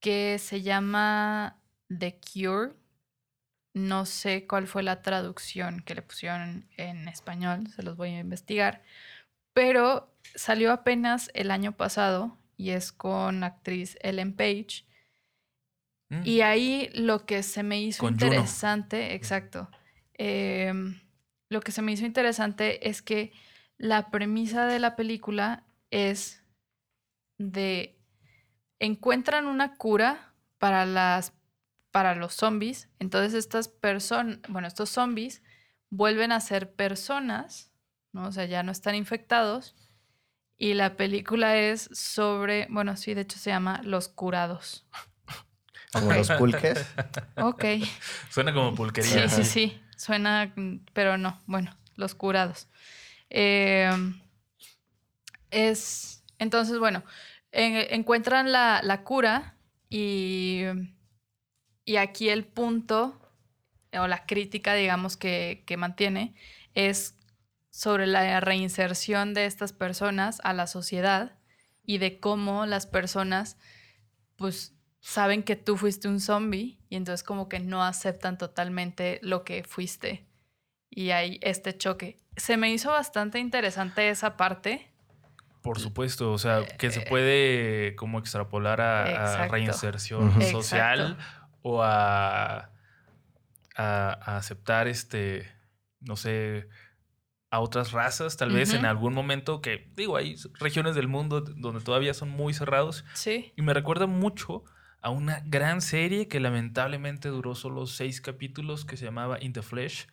[0.00, 2.74] que se llama The Cure.
[3.74, 8.20] No sé cuál fue la traducción que le pusieron en español, se los voy a
[8.20, 8.82] investigar,
[9.58, 14.86] pero salió apenas el año pasado y es con actriz Ellen Page.
[16.10, 16.20] Mm.
[16.22, 18.26] Y ahí lo que se me hizo Con Juno.
[18.26, 19.68] interesante, exacto,
[20.14, 21.00] em,
[21.48, 23.32] lo que se me hizo interesante es que
[23.78, 26.44] la premisa de la película es
[27.38, 27.98] de
[28.78, 31.32] encuentran una cura para las
[31.90, 35.42] para los zombies, entonces estas personas, bueno, estos zombies
[35.90, 37.72] vuelven a ser personas,
[38.12, 38.28] ¿no?
[38.28, 39.74] O sea, ya no están infectados
[40.56, 44.86] y la película es sobre, bueno, sí, de hecho se llama Los curados.
[45.92, 46.86] Como los pulques.
[47.36, 47.64] Ok.
[48.30, 49.28] Suena como pulquería.
[49.28, 49.82] Sí, sí, sí.
[49.96, 50.52] Suena,
[50.92, 51.40] pero no.
[51.46, 52.68] Bueno, los curados.
[53.30, 53.90] Eh,
[55.50, 56.22] es.
[56.38, 57.04] Entonces, bueno,
[57.52, 59.54] en- encuentran la, la cura
[59.88, 60.62] y.
[61.84, 63.18] Y aquí el punto,
[63.98, 66.34] o la crítica, digamos, que, que mantiene,
[66.74, 67.14] es
[67.70, 71.38] sobre la reinserción de estas personas a la sociedad
[71.82, 73.56] y de cómo las personas,
[74.36, 79.44] pues, saben que tú fuiste un zombie y entonces como que no aceptan totalmente lo
[79.44, 80.26] que fuiste.
[80.90, 82.18] Y hay este choque.
[82.36, 84.90] Se me hizo bastante interesante esa parte.
[85.62, 91.24] Por supuesto, o sea, que se puede como extrapolar a, reinserción social Exacto.
[91.62, 92.70] o a, a-
[93.76, 95.46] a aceptar este,
[96.00, 96.68] no sé,
[97.50, 101.80] a otras razas, tal vez en algún momento que, digo, hay regiones del mundo donde
[101.82, 103.52] todavía son muy cerrados Sí.
[103.56, 104.64] y me recuerda mucho
[105.00, 109.62] a una gran serie que lamentablemente duró solo seis capítulos que se llamaba In the
[109.62, 110.08] Flesh,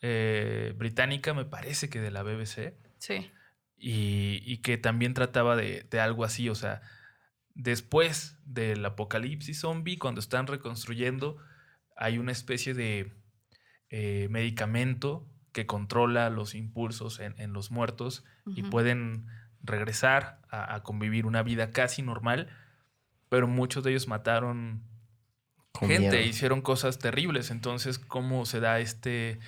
[0.00, 3.30] eh, británica, me parece que de la BBC Sí.
[3.76, 6.80] y, y que también trataba de, de algo así, o sea,
[7.54, 11.36] después del apocalipsis zombie, cuando están reconstruyendo,
[11.96, 13.12] hay una especie de
[13.90, 19.26] eh, medicamento que controla los impulsos en, en los muertos y pueden
[19.62, 22.48] regresar a, a convivir una vida casi normal,
[23.28, 24.82] pero muchos de ellos mataron
[25.78, 26.28] gente, Comieron.
[26.28, 27.50] hicieron cosas terribles.
[27.50, 29.38] Entonces, ¿cómo se da este,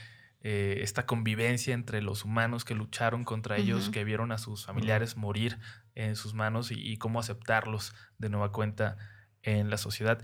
[0.42, 5.16] eh, esta convivencia entre los humanos que lucharon contra ellos, que vieron a sus familiares
[5.16, 5.58] morir
[5.94, 8.96] en sus manos y, y cómo aceptarlos de nueva cuenta
[9.42, 10.22] en la sociedad?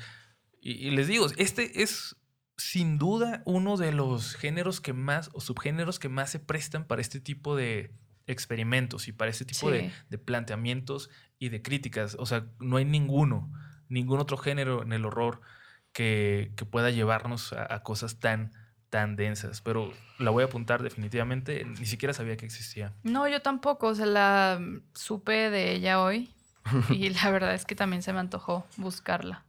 [0.61, 2.17] Y, y les digo, este es
[2.57, 7.01] sin duda uno de los géneros que más o subgéneros que más se prestan para
[7.03, 7.93] este tipo de
[8.27, 9.93] experimentos y para este tipo de, Sí.
[10.11, 12.17] de planteamientos y de críticas.
[12.19, 13.51] O sea, no hay ninguno,
[13.89, 15.41] ningún otro género en el horror
[15.93, 18.53] que, que pueda llevarnos a, a cosas tan,
[18.91, 19.61] tan densas.
[19.63, 21.65] Pero la voy a apuntar definitivamente.
[21.65, 22.93] Ni siquiera sabía que existía.
[23.05, 23.89] No, yo tampoco.
[23.89, 26.31] O sea, la mm, supe de ella hoy.
[26.91, 29.45] y la verdad es que también se me antojó buscarla.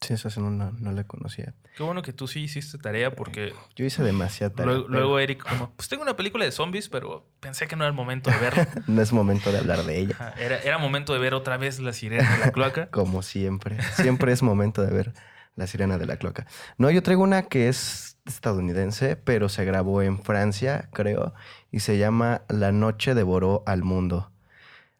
[0.00, 1.52] Sí, esa no, no, no la conocía.
[1.76, 4.72] Qué bueno que tú sí hiciste tarea porque Yo hice demasiada tarea.
[4.72, 7.90] luego, luego Eric como, pues tengo una película de zombies, pero pensé que no era
[7.90, 8.68] el momento de verla.
[8.86, 10.14] No es momento de hablar de ella.
[10.18, 12.86] Ajá, Era, era momento de ver otra vez La Sirena de la Cloaca.
[12.90, 13.76] Como siempre.
[13.94, 15.12] Siempre es momento de ver
[15.54, 16.46] La Sirena de la Cloaca.
[16.78, 21.34] No, yo traigo una que es estadounidense, pero se grabó en Francia, creo,
[21.70, 24.32] y se llama La Noche devoró al mundo.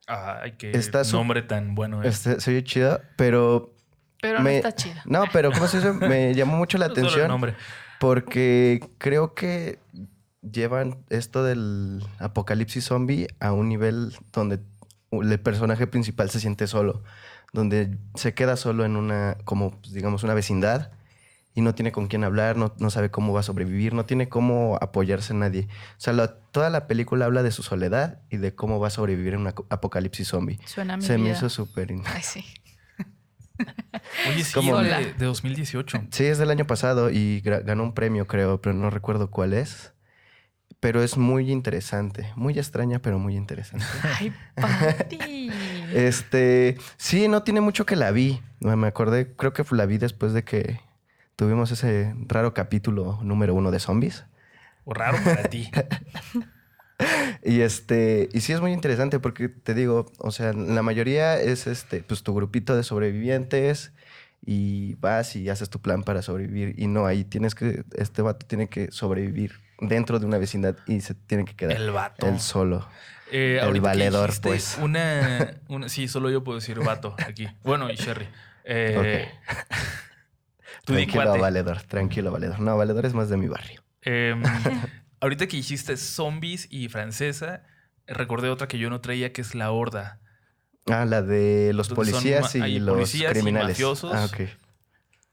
[0.06, 2.02] Ay, qué Está nombre tan bueno.
[2.02, 2.08] eh.
[2.08, 3.74] Este, se oye chido, pero...
[4.22, 5.02] Pero no está chida.
[5.06, 5.92] No, pero ¿cómo se dice?
[5.92, 7.54] Me llamó mucho la atención nombre.
[7.98, 9.78] porque creo que
[10.42, 14.60] llevan esto del apocalipsis zombie a un nivel donde
[15.12, 17.02] el personaje principal se siente solo,
[17.52, 20.90] donde se queda solo en una, como pues, digamos, una vecindad
[21.52, 24.28] y no tiene con quién hablar, no, no sabe cómo va a sobrevivir, no tiene
[24.28, 25.66] cómo apoyarse en nadie.
[25.98, 28.90] O sea, la- toda la película habla de su soledad y de cómo va a
[28.90, 30.60] sobrevivir en un apocalipsis zombie.
[30.64, 31.92] Suena a mi Se me hizo súper...
[32.06, 32.44] Ay, sí.
[34.28, 34.78] Oye, sí, ¿Cómo?
[34.78, 36.04] de, de 2018.
[36.10, 39.92] Sí, es del año pasado y ganó un premio, creo, pero no recuerdo cuál es.
[40.80, 42.32] pero es muy interesante.
[42.36, 43.84] Muy extraña, pero muy interesante.
[44.18, 45.50] Ay, Pati.
[45.92, 48.40] Este, sí, no tiene mucho que la vi.
[48.60, 50.80] No, Me acordé, creo que la vi después de que
[51.34, 54.24] tuvimos ese raro capítulo número uno de zombies.
[54.84, 55.68] O raro para ti.
[57.42, 61.66] Y este, y sí es muy interesante porque te digo, o sea, la mayoría es
[61.66, 63.92] este, pues tu grupito de sobrevivientes
[64.44, 66.74] y vas y haces tu plan para sobrevivir.
[66.78, 71.00] Y no, ahí tienes que, este vato tiene que sobrevivir dentro de una vecindad y
[71.00, 72.26] se tiene que quedar El vato.
[72.28, 72.86] él solo.
[73.32, 74.76] Eh, El valedor, pues.
[74.80, 77.48] Una, una- sí, solo yo puedo decir vato aquí.
[77.62, 78.28] Bueno, y Sherry.
[78.64, 79.28] Eh,
[80.84, 82.60] Tú tranquilo, valedor, tranquilo, valedor.
[82.60, 83.82] No, valedor es más de mi barrio.
[84.02, 84.42] Em,
[85.20, 87.62] ahorita que dijiste zombies y francesa,
[88.06, 90.20] recordé otra que yo no traía que es La Horda.
[90.86, 93.70] Ah, la de los policías y los policías y criminales.
[93.70, 94.12] mafiosos.
[94.14, 94.48] Ah, ok.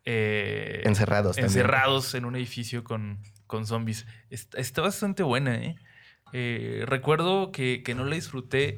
[0.06, 1.46] eh, Encerrados también.
[1.50, 4.06] encerrados en un edificio con, con zombies.
[4.30, 5.76] Está, está bastante buena, ¿eh?
[6.34, 8.78] Eh, recuerdo que, que no la disfruté.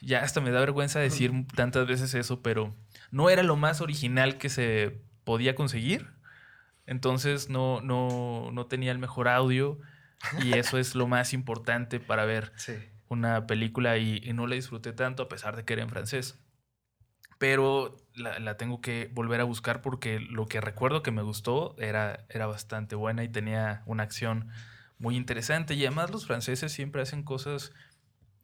[0.00, 2.74] Ya hasta me da vergüenza decir tantas veces eso, pero
[3.10, 6.08] no era lo más original que se podía conseguir.
[6.86, 9.78] Entonces no, no, no tenía el mejor audio
[10.42, 12.74] y eso es lo más importante para ver Sí.
[13.08, 16.38] una película y, y no la disfruté tanto a pesar de que era en francés.
[17.38, 21.74] Pero la, la tengo que volver a buscar porque lo que recuerdo que me gustó
[21.78, 24.48] era, era bastante buena y tenía una acción
[24.98, 25.74] muy interesante.
[25.74, 27.72] Y además los franceses siempre hacen cosas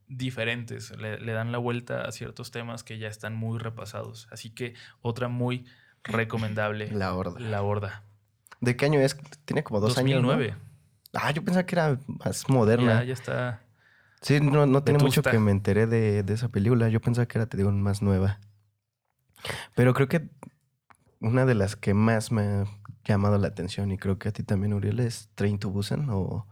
[0.09, 4.27] diferentes, le, le dan la vuelta a ciertos temas que ya están muy repasados.
[4.33, 5.67] Así que otra muy
[6.05, 7.39] recomendable, La horda.
[7.39, 8.03] La Horda.
[8.61, 9.17] ¿De qué año es?
[9.45, 10.45] Tiene como dos 2009.
[10.47, 10.59] años.
[10.59, 10.68] ¿no?
[11.15, 13.01] Ah, yo pensaba que era más moderna.
[13.01, 13.61] Ya, ya está.
[14.21, 16.89] Sí, no, no tiene mucho que me enteré de, de esa película.
[16.89, 18.41] Yo pensaba que era, te digo, más nueva.
[19.75, 20.29] Pero creo que
[21.21, 22.65] una de las que más me ha
[23.05, 26.47] llamado la atención, y creo que a ti también, Uriel, es Train to Busan o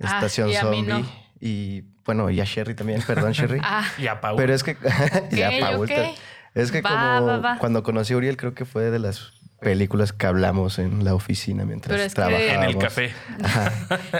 [0.00, 1.02] Ah, Estación y a mí Zombie.
[1.02, 1.06] no.
[1.40, 3.60] Y bueno, y a Sherry también, perdón, Sherry.
[3.64, 4.36] Ah, Y a Paul.
[4.36, 4.76] Pero es que.
[5.32, 5.50] y a.
[5.60, 6.14] Paul también.
[6.54, 7.58] Es que Va, como va, va.
[7.58, 11.64] cuando conocí a Uriel, creo que fue de las películas que hablamos en la oficina
[11.64, 12.64] mientras Pero es que- trabajábamos.
[12.64, 13.12] en el café.
[13.42, 13.72] Ajá.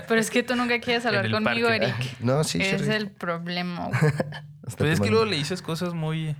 [0.08, 1.86] Pero es que tú nunca quieres hablar conmigo, parque.
[1.86, 2.20] Eric.
[2.20, 3.90] No, sí, es el problema.
[4.76, 6.34] Pues es que luego le dices cosas muy...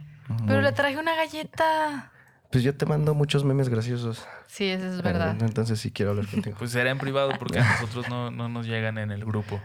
[0.46, 2.10] Pero le traje una galleta.
[2.50, 4.26] Pues yo te mando muchos memes graciosos.
[4.48, 5.36] Sí, eso es verdad.
[5.40, 6.56] Entonces sí quiero hablar contigo.
[6.58, 9.60] Pues será en privado porque a nosotros no, no nos llegan en el grupo.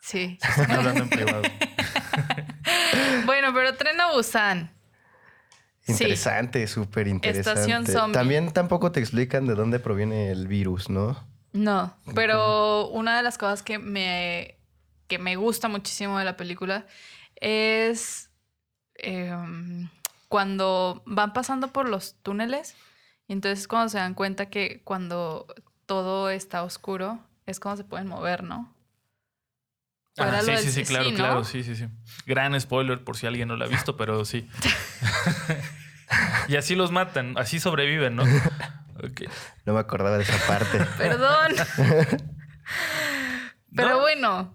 [0.00, 0.38] Sí.
[0.42, 1.42] Están hablando en privado.
[3.26, 4.70] Bueno, pero Tren a Busan.
[5.86, 7.50] Interesante, súper interesante.
[7.50, 8.14] Estación zombie.
[8.14, 11.26] También tampoco te explican de dónde proviene el virus, ¿no?
[11.52, 14.58] No, pero una de las cosas que me,
[15.06, 16.86] que me gusta muchísimo de la película
[17.36, 18.30] es
[18.94, 19.88] em,
[20.28, 22.74] cuando van pasando por los túneles
[23.26, 25.46] y entonces cuando se dan cuenta que cuando
[25.84, 28.72] todo está oscuro es cuando se pueden mover, ¿no?
[30.18, 31.16] Ah, sí, del- sí, sí, claro, ¿no?
[31.16, 31.86] claro, sí, sí, sí.
[32.26, 34.48] Gran spoiler por si alguien no lo ha visto, pero sí.
[36.48, 38.24] y así los matan, así sobreviven, ¿no?
[39.64, 40.78] No me acordaba de esa parte.
[40.98, 41.52] Perdón.
[43.74, 44.54] Pero No, bueno,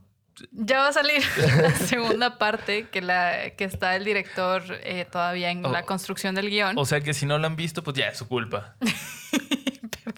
[0.51, 1.23] ya va a salir
[1.59, 5.71] la segunda parte que, la, que está el director eh, todavía en Oh.
[5.71, 6.77] la construcción del guion.
[6.77, 8.75] O sea que si no lo han visto, pues ya es su culpa.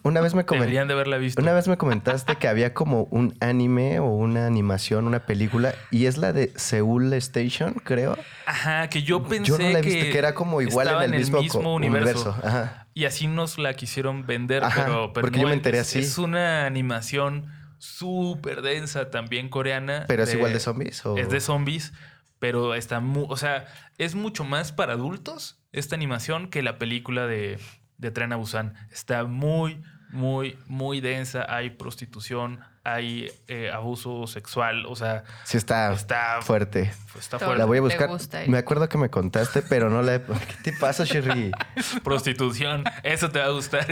[0.04, 0.70] Una vez me comentaste.
[0.72, 1.42] Deberían de haberla visto.
[1.42, 6.06] Una vez me comentaste que había como un anime o una animación, una película, y
[6.06, 8.18] es la de Seoul Station, creo.
[8.46, 11.14] Ajá, que yo pensé Yo no la he visto, que, que era como igual en
[11.14, 12.36] el mismo, co- universo.
[12.44, 12.88] Ajá.
[12.94, 15.80] Y así nos la quisieron vender, Ajá, pero, pero porque no yo me es- enteré
[15.80, 16.00] así.
[16.00, 20.06] Es una animación súper densa, también coreana.
[20.08, 21.06] Pero es igual de zombies.
[21.06, 21.18] ¿o?
[21.18, 21.94] Es de zombies,
[22.40, 23.26] pero está muy.
[23.30, 23.66] O sea,
[23.98, 27.58] es mucho más para adultos esta animación que la película de,
[28.00, 28.74] de Tren a Busan.
[28.92, 31.46] Está muy, muy, muy densa.
[31.54, 34.86] Hay prostitución, hay eh, abuso sexual.
[34.88, 36.92] O sea, Sí, está, está, fuerte.
[37.18, 37.58] está fuerte.
[37.60, 38.08] La voy a buscar.
[38.10, 40.22] gusta, Me acuerdo que me contaste, pero no la he...
[40.64, 41.52] ¿Qué te pasa, Sherry?
[42.04, 42.84] Prostitución.
[43.04, 43.86] Eso te va a gustar.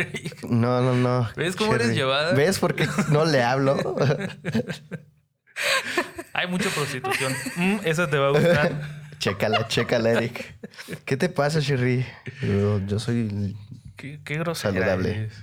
[0.50, 1.30] No, no, no.
[1.36, 2.34] ¿Ves cómo eres llevada?
[2.34, 3.78] ¿Ves por qué no le hablo?
[6.34, 7.34] Hay mucha prostitución.
[7.56, 8.80] Mm, eso te va a gustar.
[9.20, 10.56] chécala, chécala, Eric.
[11.04, 12.06] ¿Qué te pasa, Sherry?
[12.42, 13.56] Yo, yo soy...
[13.98, 15.12] Qué, qué grosera Saludable.
[15.12, 15.34] eres.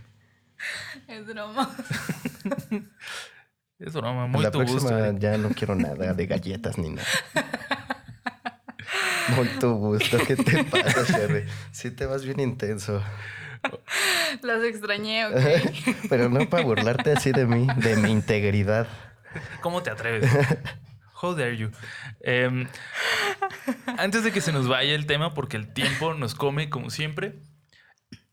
[1.08, 1.70] Es broma.
[3.80, 5.18] Es broma, muy la tu próxima gusto.
[5.18, 7.06] Ya no quiero nada de galletas ni nada.
[9.36, 10.18] Muy tu gusto.
[10.26, 11.44] ¿Qué te pasa, Sherry?
[11.72, 13.02] Sí te vas bien intenso.
[14.42, 15.34] Las extrañé, ok.
[16.08, 18.86] Pero no para burlarte así de mí, de mi integridad.
[19.60, 20.30] ¿Cómo te atreves?
[21.20, 21.70] How dare you?
[22.20, 22.68] Em,
[23.98, 27.40] antes de que se nos vaya el tema, porque el tiempo nos come como siempre,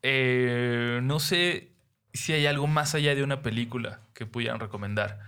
[0.04, 1.72] eh, no sé
[2.14, 5.20] si hay algo más allá de una película que pudieran recomendar.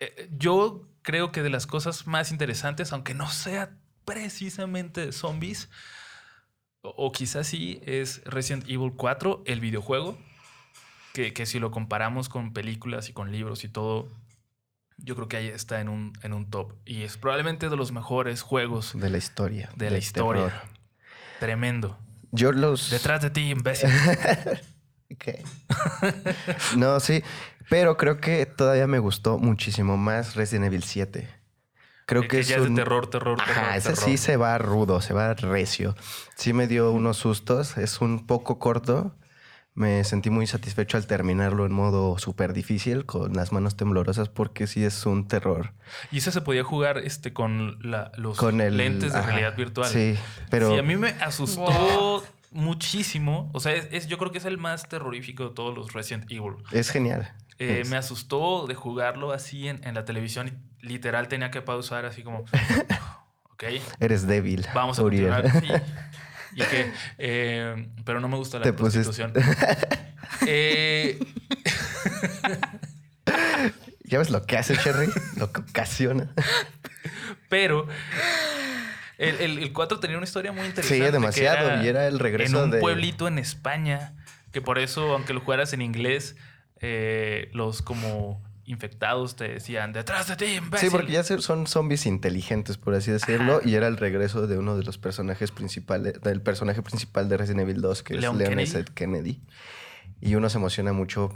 [0.00, 5.70] Eh, yo creo que de las cosas más interesantes, aunque no sea precisamente de zombies,
[6.84, 10.18] o, quizás sí, es Resident Evil 4, el videojuego,
[11.12, 14.08] que, que si lo comparamos con películas y con libros y todo,
[14.98, 16.72] yo creo que ahí está en un, en un top.
[16.84, 19.70] Y es probablemente de los mejores juegos De la historia.
[19.76, 20.46] de la historia.
[20.46, 20.62] terror.
[21.38, 21.98] Tremendo.
[22.32, 22.90] Yo los...
[22.90, 23.90] Detrás de ti, imbécil.
[25.18, 25.44] ¿Qué?
[26.76, 27.22] no, sí.
[27.68, 31.28] Pero creo que todavía me gustó muchísimo más Resident Evil 7.
[32.06, 32.74] Creo que, ya es un...
[32.74, 33.58] de terror, terror, terror.
[33.58, 34.04] Ajá, ese terror.
[34.04, 35.94] sí se va rudo, se va recio.
[36.34, 37.76] Sí me dio unos sustos.
[37.78, 39.14] Es un poco corto.
[39.74, 44.66] Me sentí muy satisfecho al terminarlo en modo súper difícil, con las manos temblorosas, porque
[44.66, 45.72] sí es un terror.
[46.10, 48.76] Y ese se podía jugar este, con la- los Con el...
[48.76, 49.88] lentes de ajá, realidad virtual.
[49.88, 50.14] Sí,
[50.50, 50.72] pero...
[50.72, 52.22] Sí, a mí me asustó Wow.
[52.50, 53.50] muchísimo.
[53.54, 56.30] O sea, es, es- yo creo que es el más terrorífico de todos los Resident
[56.30, 56.56] Evil.
[56.70, 57.32] Es genial.
[57.58, 60.48] Eh, Es- Me asustó de jugarlo así en, en la televisión.
[60.48, 62.40] y Literal tenía que pausar así como...
[63.52, 63.64] ok,
[64.00, 64.66] Eres débil.
[64.74, 65.30] vamos a Uriel.
[65.42, 65.62] continuar.
[65.62, 65.68] Sí.
[66.56, 66.92] Y que...
[67.18, 69.32] eh, pero no me gusta la Te prostitución.
[70.46, 71.18] Eh,
[74.04, 75.08] ¿Ya ves lo que hace Cherry?
[75.36, 76.32] lo que ocasiona.
[77.48, 77.86] pero...
[79.18, 81.06] El, el, el 4 tenía una historia muy interesante.
[81.06, 81.84] Sí, demasiado.
[81.84, 82.78] y era el regreso en un de...
[82.80, 84.14] pueblito en España,
[84.50, 86.34] que por eso, aunque lo jugaras en inglés,
[86.80, 90.88] eh, los como infectados te decían, detrás de ti, imbécil".
[90.88, 94.76] Sí, porque ya son zombies inteligentes, por así decirlo, y era el regreso de uno
[94.76, 98.50] de los personajes principales, del personaje principal de Resident Evil 2, que Leon es Leon
[98.50, 98.70] Kennedy.
[98.70, 98.84] S.
[98.94, 99.42] Kennedy.
[100.20, 101.30] Y uno se emociona mucho.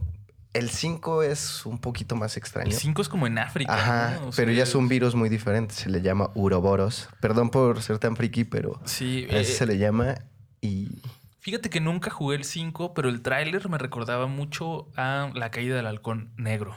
[0.53, 2.72] El 5 es un poquito más El extraño.
[2.72, 3.74] 5 es como en África.
[3.74, 4.29] Ajá, ¿no?
[4.29, 7.09] O pero ya es un virus muy diferente, se le llama Uroboros.
[7.20, 10.14] Perdón por ser tan friki, pero Sí, así eh, se le llama
[10.61, 11.03] y
[11.41, 15.77] fíjate que nunca jugué el 5, pero el tráiler me recordaba mucho a La caída
[15.77, 16.77] del halcón negro.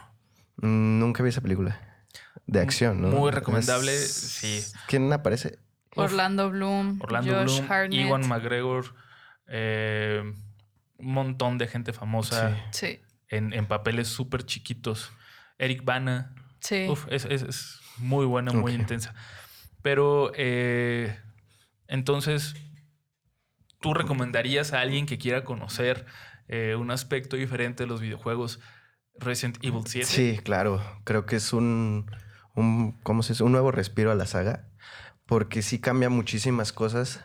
[0.62, 1.80] Mm, nunca vi esa película.
[2.46, 3.10] De acción, ¿no?
[3.10, 4.64] Muy recomendable, Es- sí.
[4.88, 5.60] ¿Quién aparece?
[5.96, 8.08] Orlando Bloom, Orlando Josh Bloom, Hartnett.
[8.08, 8.96] Iwan McGregor,
[9.48, 10.22] eh,
[10.98, 15.12] un montón de gente famosa Sí, en, en papeles súper chiquitos.
[15.58, 16.88] Eric Bana, sí.
[16.90, 19.14] Uf, es, es- es muy buena, muy intensa.
[19.82, 21.18] Pero eh,
[21.88, 22.56] entonces,
[23.82, 26.06] ¿tú recomendarías a alguien que quiera conocer
[26.48, 28.60] eh, un aspecto diferente de los videojuegos
[29.20, 30.06] Resident Evil 7?
[30.08, 30.82] Sí, claro.
[31.04, 32.10] Creo que es un,
[32.56, 33.44] un, ¿cómo se dice?
[33.44, 34.66] Un nuevo respiro a la saga.
[35.26, 37.24] Porque sí cambia muchísimas cosas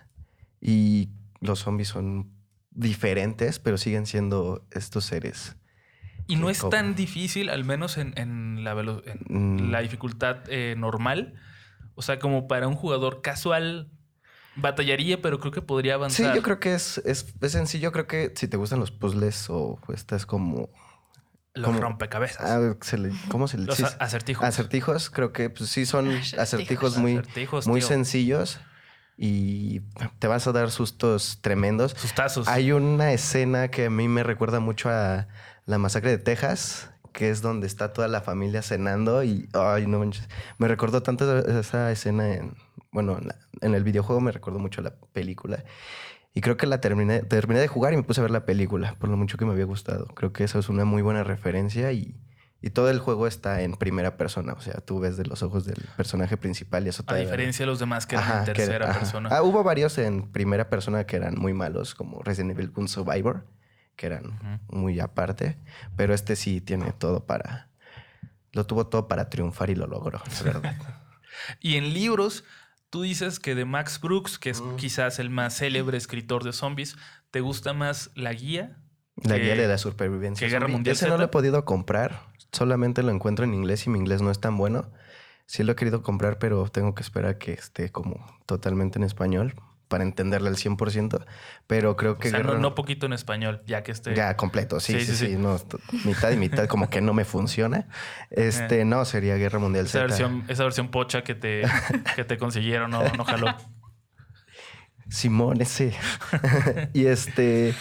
[0.61, 1.09] y
[1.41, 2.31] los zombies son
[2.71, 5.57] diferentes, pero siguen siendo estos seres.
[6.27, 9.71] Y no es tan difícil, al menos en, en la, en Mm.
[9.71, 11.35] la dificultad eh, normal.
[11.95, 13.91] O sea, como para un jugador casual,
[14.57, 16.35] batallaría, pero creo que podría Sí, avanzar.
[16.37, 17.93] yo creo que es, es, es sencillo.
[17.93, 20.69] Creo que si te gustan los puzzles o estás como...
[21.55, 22.41] Los rompecabezas.
[22.51, 24.45] ah, se le- ¿Cómo se le los sí, a- acertijos.
[24.45, 26.39] Acertijos, creo que pues, sí son Acertijos.
[26.39, 27.89] acertijos muy, Acertijos, muy tío.
[27.89, 28.61] sencillos
[29.17, 29.81] y
[30.19, 31.93] te vas a dar sustos tremendos.
[31.93, 32.49] Sus tazos.
[32.49, 35.29] Hay una escena que a mí me recuerda mucho a
[35.67, 40.01] la masacre de Texas, que es donde está toda la familia cenando y ay no
[40.01, 40.29] manches,
[40.59, 42.57] me recordó tanto esa- escena en
[42.91, 45.65] bueno, en, la- en el videojuego me recordó mucho la película.
[46.35, 48.97] Y creo que la terminé, terminé de jugar y me puse a ver la película,
[48.99, 50.07] por lo mucho que me había gustado.
[50.07, 52.17] Creo que eso es una muy buena referencia y,
[52.61, 54.53] y todo el juego está en primera persona.
[54.55, 57.71] O sea, tú ves de los ojos del personaje principal y eso a diferencia de
[57.71, 59.29] los demás que eran Ajá, en tercera persona.
[59.31, 63.47] Ah, hubo varios en primera persona que eran muy malos, como Resident Evil un Survivor,
[63.95, 65.57] que eran muy aparte.
[65.95, 67.69] Pero este sí tiene todo para.
[68.53, 70.75] Lo tuvo todo para triunfar y lo logró, es verdad.
[71.61, 72.45] Y en libros,
[72.95, 74.77] tú dices que de Max Brooks, que es Mm.
[74.77, 76.97] quizás el más célebre escritor de zombies,
[77.33, 78.79] ¿te gusta más la guía?
[79.17, 80.47] La que- guía de la supervivencia.
[80.47, 80.69] que Guerra.
[80.69, 82.29] Mundial Ese no lo he podido comprar.
[82.53, 84.93] Solamente lo encuentro en inglés y mi inglés no es tan bueno.
[85.47, 89.03] Sí lo he querido comprar, pero tengo que esperar a que esté como totalmente en
[89.03, 89.55] español
[89.89, 91.25] para entenderle al 100%.
[91.67, 94.15] Pero creo que O sea, no, poquito en español, ya que esté...
[94.15, 95.27] Ya, completo, sí, Sí, sí, sí, sí.
[95.33, 95.37] sí.
[95.37, 97.89] no, t- mitad y mitad, como que no me funciona.
[98.31, 100.07] Este, no, sería Guerra Mundial Esa Z.
[100.07, 101.63] versión, esa versión pocha que te,
[102.17, 103.47] que te consiguieron no, no jaló.
[105.09, 105.95] Simón, ese.
[106.93, 107.75] y este.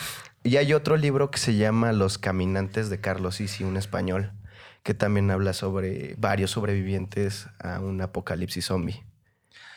[0.44, 4.34] Y hay otro libro que se llama Los Caminantes de Carlos Isi, un español,
[4.84, 9.06] que también habla sobre varios sobrevivientes a un apocalipsis zombie.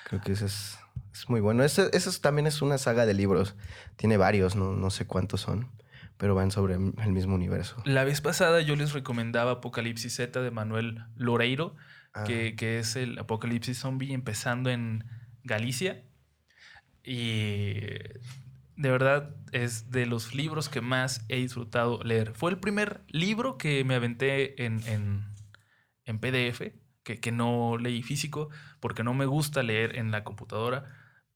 [0.08, 0.78] Creo que ese es,
[1.20, 1.62] es muy bueno.
[1.64, 3.54] Ese, ese es- también es una saga de libros.
[3.96, 5.68] Tiene varios, no, no sé cuántos son,
[6.16, 7.76] pero van sobre el mismo universo.
[7.84, 11.74] La vez pasada yo les recomendaba Apocalipsis Z de Manuel Loreiro,
[12.18, 12.24] Ah.
[12.24, 15.04] que, que es el apocalipsis zombie empezando en
[15.44, 16.02] Galicia.
[17.04, 17.72] Y
[18.76, 22.32] de verdad es de los libros que más he disfrutado leer.
[22.34, 25.24] Fue el primer libro que me aventé en, en,
[26.04, 28.48] en PDF, que, que no leí físico
[28.80, 30.84] porque no me gusta leer en la computadora,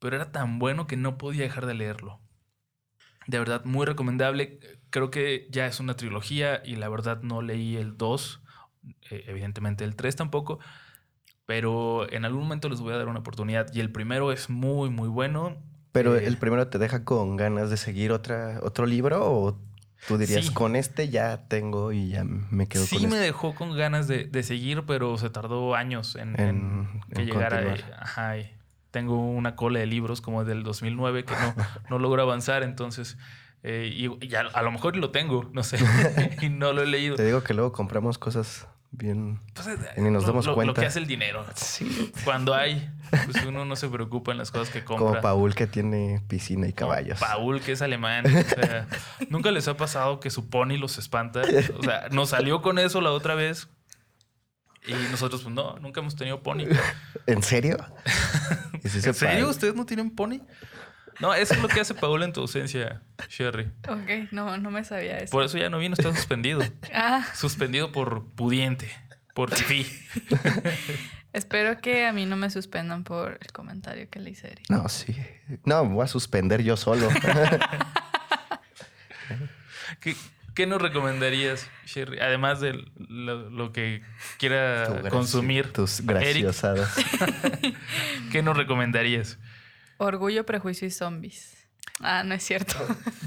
[0.01, 2.18] pero era tan bueno que no podía dejar de leerlo.
[3.28, 4.59] De verdad, muy recomendable.
[4.90, 8.42] Creo que ya es una trilogía y la verdad no leí el 2,
[9.11, 10.59] eh, evidentemente el 3 tampoco,
[11.46, 13.72] pero en algún momento les voy a dar una oportunidad.
[13.74, 15.57] Y el primero es muy, muy bueno.
[15.92, 19.59] Pero Eh, el primero te deja con ganas de seguir otra, otro libro o
[20.09, 20.55] tú dirías, Sí.
[20.55, 23.26] con este ya tengo y ya me quedo Sí con me este.
[23.26, 27.26] dejó con ganas de, de seguir, pero se tardó años en, En- en que en
[27.26, 27.74] llegara.
[28.01, 28.51] ajá, y
[28.91, 31.55] tengo una cola de libros como del 2009 que no,
[31.91, 33.16] no logro avanzar, entonces...
[33.62, 35.78] eh, y, y a, a lo mejor lo tengo, no sé,
[36.43, 37.16] y no lo he leído.
[37.16, 39.41] Te digo que luego compramos cosas bien...
[39.55, 40.80] Pues, eh, Y ni nos lo- damos lo- Lo cuenta.
[40.80, 41.45] que hace el dinero.
[41.55, 42.11] Sí.
[42.24, 45.07] Cuando hay, pues uno no se preocupa en las cosas que compra.
[45.09, 47.20] Como Paul que tiene piscina y Como caballos.
[47.20, 48.24] Paul, que es alemán.
[48.26, 48.88] O sea,
[49.28, 51.43] nunca les ha pasado que su pony los espanta.
[51.78, 53.68] O sea, nos salió con eso la otra vez.
[54.87, 56.64] Y nosotros, pues no, nunca hemos tenido pony.
[57.26, 57.76] ¿En serio?
[58.83, 59.49] ¿Y si se ¿En serio?
[59.49, 60.41] ¿Ustedes no tienen pony?
[61.20, 63.70] No, eso es lo que hace Paul en tu ausencia, Sherry.
[63.89, 65.31] Ok, no, no me sabía eso.
[65.31, 66.61] Por eso ya no vino, está suspendido.
[66.95, 68.91] Ah, Suspendido por pudiente,
[69.35, 69.87] por fifí.
[71.35, 74.64] espero que a mí no me suspendan por el comentario que le hice a Eric.
[74.70, 75.14] No, sí.
[75.64, 77.09] No, me voy a suspender yo solo.
[80.01, 80.16] ¿Qué,
[80.61, 82.19] qué nos recomendarías, Sherry?
[82.21, 84.03] Además de lo, lo que
[84.33, 86.95] Tu quiera graci- consumir, Tus Eric, graciosadas.
[88.31, 89.39] ¿qué nos recomendarías?
[89.97, 91.67] Orgullo, prejuicio y zombies.
[92.01, 92.75] Ah, no es cierto.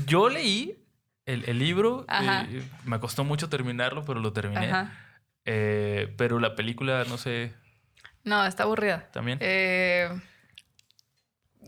[0.05, 0.77] Yo leí
[1.25, 2.45] el, el libro, Ajá.
[2.49, 4.69] eh, me costó mucho terminarlo, pero lo terminé.
[4.69, 4.91] Ajá.
[5.45, 7.53] Eh, pero la película, no sé,
[8.23, 9.09] No, está aburrida.
[9.11, 9.39] también.
[9.41, 10.07] Eh,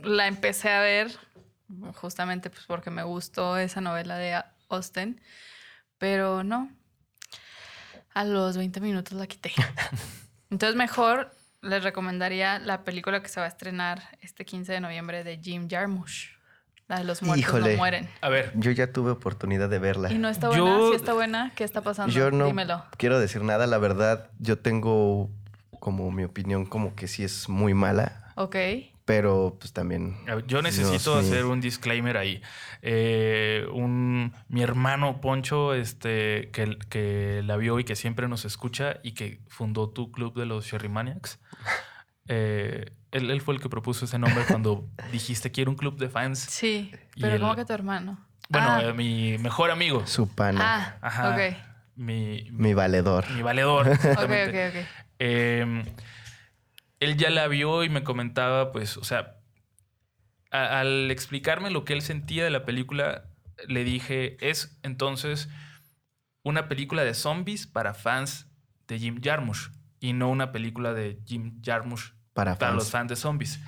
[0.04, 1.12] la empecé a ver
[1.96, 5.22] justamente pues porque me gustó esa novela de Austen,
[5.98, 6.72] pero no.
[8.14, 9.52] A los 20 minutos la quité.
[10.50, 15.24] Entonces mejor les recomendaría la película que se va a estrenar este 15 de noviembre
[15.24, 16.36] de Jim Jarmusch.
[16.88, 17.72] La de los muertos Híjole.
[17.72, 18.08] no mueren.
[18.22, 20.12] A ver, Yo ya tuve oportunidad de verla.
[20.12, 21.52] Y no está buena, Yo- sí está buena.
[21.56, 22.14] ¿Qué está pasando?
[22.14, 22.86] Yo no Dímelo.
[22.98, 25.32] quiero decir nada, la verdad, yo tengo
[25.80, 28.56] como mi opinión como que sí es muy mala, Ok.
[29.06, 30.18] Pero pues también...
[30.48, 32.42] yo necesito no hacer un disclaimer ahí.
[32.82, 38.98] Eh, un, mi hermano Poncho, este, que, que la vio y que siempre nos escucha
[39.04, 41.40] y que fundó tu club de los Sherry Maniacs.
[42.28, 46.10] eh, él, él fue el que propuso ese nombre cuando dijiste quiero un club de
[46.10, 46.40] fans.
[46.40, 46.92] Sí,
[47.22, 48.20] pero ¿cómo que tu hermano?
[48.50, 48.82] Bueno, Ah.
[48.84, 50.06] eh, mi mejor amigo.
[50.08, 51.30] Su pana, Ah, Ajá.
[51.36, 51.56] ok.
[51.96, 53.30] Mi, mi valedor.
[53.32, 53.88] mi valedor.
[54.18, 55.88] Ok, ok, ok.
[57.00, 59.38] Él ya la vio y me comentaba, pues, o sea,
[60.52, 63.26] a- al explicarme lo que él sentía de la película,
[63.68, 65.50] le dije, es entonces
[66.44, 68.48] una película de zombies para fans
[68.88, 72.84] de Jim Jarmusch y no una película de Jim Jarmusch Para para fans.
[72.84, 73.60] los fans de zombies.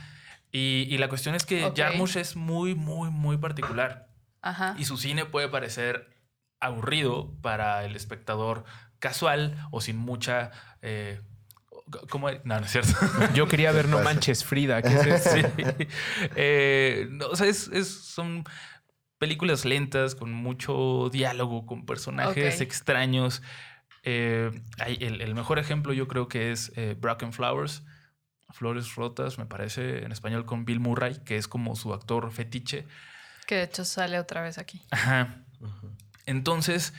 [0.51, 1.77] Y, y la cuestión es que Ok.
[1.77, 4.07] Jarmusch es muy, muy, muy particular.
[4.41, 4.75] Ajá.
[4.77, 6.09] Y su cine puede parecer
[6.59, 8.63] aburrido para el espectador
[8.99, 10.51] casual o sin mucha...
[10.81, 11.21] Eh,
[12.09, 12.29] ¿Cómo?
[12.43, 12.91] No, no es cierto.
[13.33, 14.01] Yo quería ver No?
[14.01, 14.81] Manches Frida.
[14.81, 15.29] ¿Qué es esto?
[15.35, 15.87] Sí.
[16.35, 18.43] Eh, no, o sea, es, es- son
[19.17, 23.41] películas lentas con mucho diálogo, con personajes extraños.
[24.03, 27.83] Eh, hay- el, el mejor ejemplo yo creo que es eh, Broken Flowers.
[28.53, 32.87] Flores Rotas, me parece, en español con Bill Murray, que es como su actor fetiche.
[33.45, 34.81] Que de hecho sale otra vez aquí.
[34.89, 35.43] Ajá.
[36.25, 36.93] Entonces,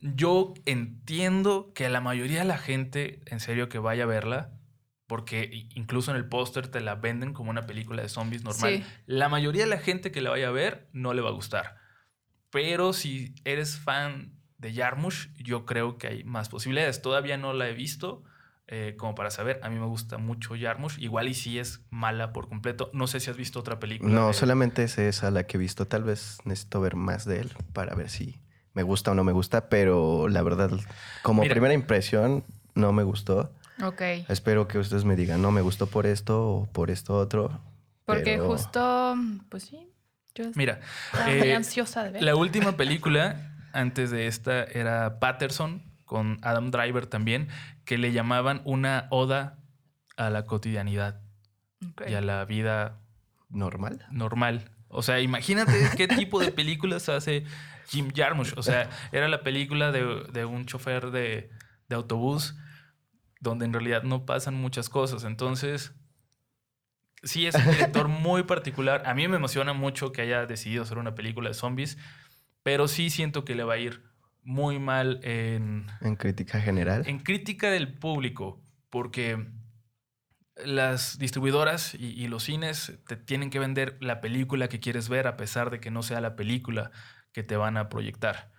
[0.00, 4.52] yo entiendo que la mayoría de la gente, en serio, que vaya a verla,
[5.06, 8.76] porque i- incluso en el póster te la venden como una película de zombies normal.
[8.78, 8.84] Sí.
[9.06, 11.76] La mayoría de la gente que la vaya a ver no le va a gustar.
[12.50, 17.02] Pero si eres fan de Yarmush, yo creo que hay más posibilidades.
[17.02, 18.24] Todavía no la he visto
[18.70, 19.60] eh, como para saber.
[19.62, 20.98] A mí me gusta mucho Yarmush.
[20.98, 22.90] Igual y si es mala por completo.
[22.92, 24.12] No sé si has visto otra película.
[24.12, 25.86] No, de- solamente es esa la que he visto.
[25.86, 28.40] Tal vez necesito ver más de él para ver si
[28.78, 30.70] me gusta o no me gusta, pero la verdad,
[31.22, 31.52] como Mira.
[31.52, 32.44] primera impresión,
[32.76, 33.52] no me gustó.
[33.82, 34.00] Ok.
[34.28, 37.60] Espero que ustedes me digan, no me gustó por esto o por esto otro.
[38.04, 39.16] Porque pero- justo,
[39.48, 39.90] pues sí,
[40.32, 40.78] yo Mira,
[41.26, 42.22] eh, ansiosa de ver.
[42.22, 47.48] La última película antes de esta era Patterson con Adam Driver también,
[47.84, 49.58] que le llamaban una oda
[50.16, 51.20] a la cotidianidad
[52.06, 53.00] y a la vida
[53.50, 54.06] normal.
[54.12, 54.70] normal.
[54.88, 57.44] O sea, imagínate qué tipo de películas hace
[57.88, 58.54] Jim Jarmusch.
[58.56, 61.50] O sea, era la película de, de un chofer de,
[61.88, 62.56] de autobús
[63.40, 65.24] donde en realidad no pasan muchas cosas.
[65.24, 65.92] Entonces,
[67.22, 69.02] sí es un director muy particular.
[69.06, 71.98] A mí me emociona mucho que haya decidido hacer una película de zombies,
[72.62, 74.02] pero sí siento que le va a ir
[74.42, 77.04] muy mal en, En crítica general.
[77.06, 78.62] en crítica del público.
[78.90, 79.46] porque
[80.64, 85.26] las distribuidoras y, y los cines te tienen que vender la película que quieres ver
[85.26, 86.90] a pesar de que no sea la película
[87.32, 88.50] que te van a proyectar.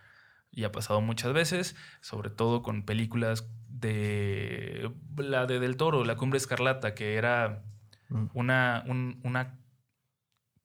[0.52, 6.16] Y ha pasado muchas veces, sobre todo con películas de la de Del Toro, La
[6.16, 7.64] Cumbre Escarlata, que era
[8.10, 8.26] Mm.
[8.34, 9.60] una, un- una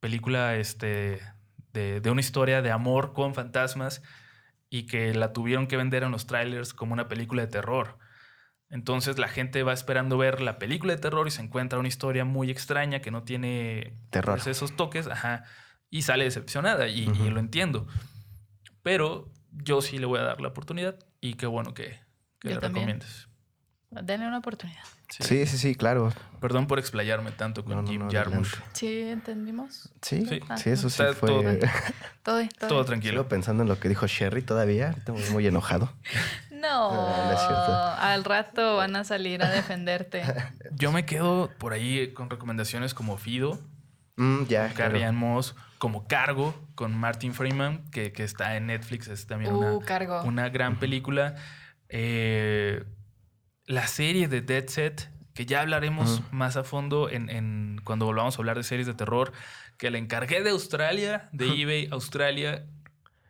[0.00, 1.20] película este,
[1.72, 4.02] de, de una historia de amor con fantasmas
[4.70, 7.98] y que la tuvieron que vender en los trailers como una película de terror.
[8.74, 12.24] Entonces la gente va esperando ver la película de terror y se encuentra una historia
[12.24, 14.34] muy extraña que no tiene Terror.
[14.34, 15.44] pues, esos toques, ajá,
[15.90, 17.30] y sale decepcionada y, y Ujú.
[17.30, 17.86] lo entiendo.
[18.82, 22.00] Pero yo sí le voy a dar la oportunidad y qué bueno que,
[22.40, 22.86] que le también.
[22.88, 23.28] recomiendes.
[23.90, 24.82] Denle una oportunidad.
[25.08, 26.12] Sí, sí, sí, claro.
[26.40, 28.56] Perdón por explayarme tanto con No, no, Jim no, Jarmusch.
[28.72, 29.92] Sí, entendimos.
[30.02, 30.40] Sí, Sí.
[30.56, 31.28] sí, eso sí Está fue.
[31.28, 31.42] todo-
[32.24, 33.12] Todo, todo, Todo tranquilo.
[33.12, 34.90] Sigo pensando en lo que dijo Sherry todavía.
[34.96, 35.92] Estoy muy enojado.
[36.68, 37.72] No, No, no es cierto.
[37.98, 40.22] al rato van a salir a defenderte.
[40.72, 43.58] Yo me quedo por ahí con recomendaciones como Fido,
[44.16, 45.12] Mm, ya, claro.
[45.12, 49.84] Moss, como Cargo con Martin Freeman, que, que está en Netflix, es también Uh, una,
[49.84, 50.22] cargo.
[50.22, 51.34] una gran película.
[51.88, 52.84] Eh,
[53.66, 58.36] la serie de Dead Set, que ya hablaremos más a fondo en, en- cuando volvamos
[58.36, 59.32] a hablar de series de terror,
[59.78, 62.66] que la encargué de Australia, de eBay Australia,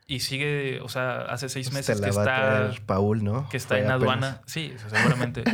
[0.07, 3.49] y sigue, o sea, hace seis Pues meses que está Paul, ¿no?
[3.49, 4.01] que está Fue en apenas.
[4.01, 4.41] aduana.
[4.45, 5.43] Sí, seguramente.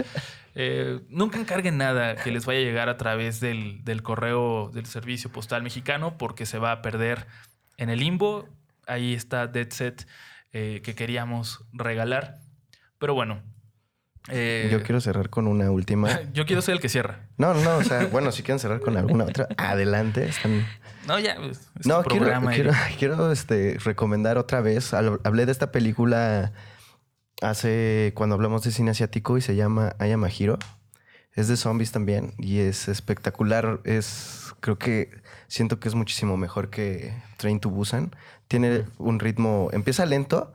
[0.53, 4.85] Eh, nunca encarguen nada que les vaya a llegar a través del, del correo del
[4.85, 7.25] servicio postal mexicano porque se va a perder
[7.77, 8.49] en el limbo.
[8.85, 10.05] Ahí está Dead Set
[10.51, 12.39] eh, que queríamos regalar.
[12.97, 13.41] Pero bueno.
[14.29, 16.19] Eh, Yo quiero cerrar con una última.
[16.33, 17.27] yo quiero ser el que cierra.
[17.37, 17.77] No, no.
[17.77, 20.25] O sea, bueno, si quieren cerrar con alguna otra, adelante.
[20.27, 20.65] Están...
[21.07, 21.33] No, ya.
[21.33, 24.93] Es es No, quiero, programa, quiero, quiero, este, recomendar otra vez.
[24.93, 26.51] Hab- Hablé de esta película
[27.41, 30.59] hace cuando hablamos de cine asiático y se llama Ayama Hiro.
[31.33, 33.79] Es de zombies también y es espectacular.
[33.85, 35.09] Es, creo que
[35.47, 38.13] siento que es muchísimo mejor que Train to Busan.
[38.47, 40.53] Tiene un ritmo, empieza lento,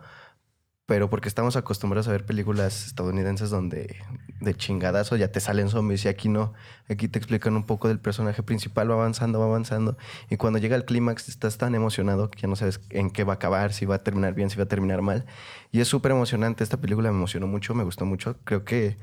[0.87, 3.97] pero porque estamos acostumbrados a ver películas estadounidenses donde
[4.41, 6.53] de chingadazo ya te salen zombies y aquí no.
[6.89, 9.97] Aquí te explican un poco del personaje principal, va avanzando, va avanzando.
[10.31, 13.33] Y cuando llega el clímax estás tan emocionado que ya no sabes en qué va
[13.33, 15.27] a acabar, si va a terminar bien, si va a terminar mal.
[15.73, 16.63] Y es súper emocionante.
[16.63, 18.37] Esta película me emocionó mucho, me gustó mucho.
[18.45, 18.97] Creo que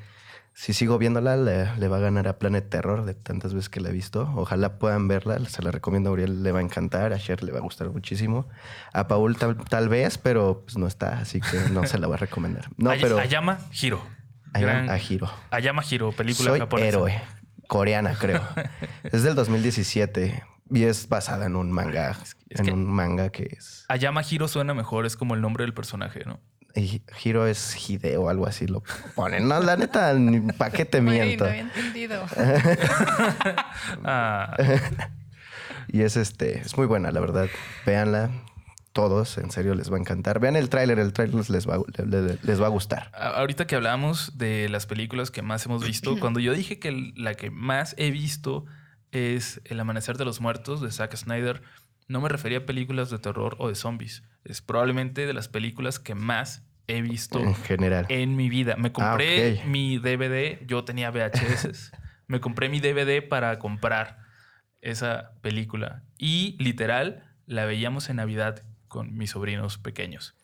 [0.55, 3.79] si sigo viéndola, le, le va a ganar a Planet Terror de tantas veces que
[3.81, 4.31] la he visto.
[4.35, 5.39] Ojalá puedan verla.
[5.49, 7.11] Se la recomiendo a Uriel, le va a encantar.
[7.13, 8.47] A Cher le va a gustar muchísimo.
[8.93, 12.15] A Paul tal, tal vez, pero pues, no está, así que no se la voy
[12.15, 12.69] a recomendar.
[12.77, 14.01] No, Ay- pero Ayama Hiro.
[14.53, 15.31] Ayama Hiro.
[15.49, 16.89] Ayama Hiro, película Soy japonesa.
[16.89, 17.21] héroe.
[17.67, 18.41] Coreana, creo.
[19.03, 22.11] es del 2017 y es basada en un manga.
[22.49, 23.85] Es en que- un manga que es.
[23.89, 26.39] Ayama Hiro suena mejor, es como el nombre del personaje, ¿no?
[26.75, 28.83] Y Hiro es Hideo o algo así lo
[29.15, 29.47] ponen.
[29.47, 30.13] No, la neta,
[30.57, 31.43] ¿para qué te miento?
[31.45, 32.25] no había entendido.
[34.03, 34.55] Ah,
[35.87, 37.47] Y es este, es muy buena, la verdad.
[37.85, 38.31] Véanla.
[38.93, 40.39] Todos, en serio, les va a encantar.
[40.39, 43.09] Vean el tráiler, el tráiler les va, le- le- les va a gustar.
[43.15, 47.33] Ahorita que hablamos de las películas que más hemos visto, cuando yo dije que la
[47.33, 48.65] que más he visto
[49.11, 51.63] es El Amanecer de los Muertos de Zack Snyder,
[52.07, 54.23] no me refería a películas de terror o de zombies.
[54.43, 58.05] Es probablemente de las películas que más he visto En general.
[58.09, 58.75] en mi vida.
[58.77, 59.67] Me compré Ah, ok.
[59.67, 61.91] mi DVD, yo tenía VHS,
[62.27, 64.19] me compré mi DVD para comprar
[64.81, 70.35] esa película y literal la veíamos en Navidad con mis sobrinos pequeños.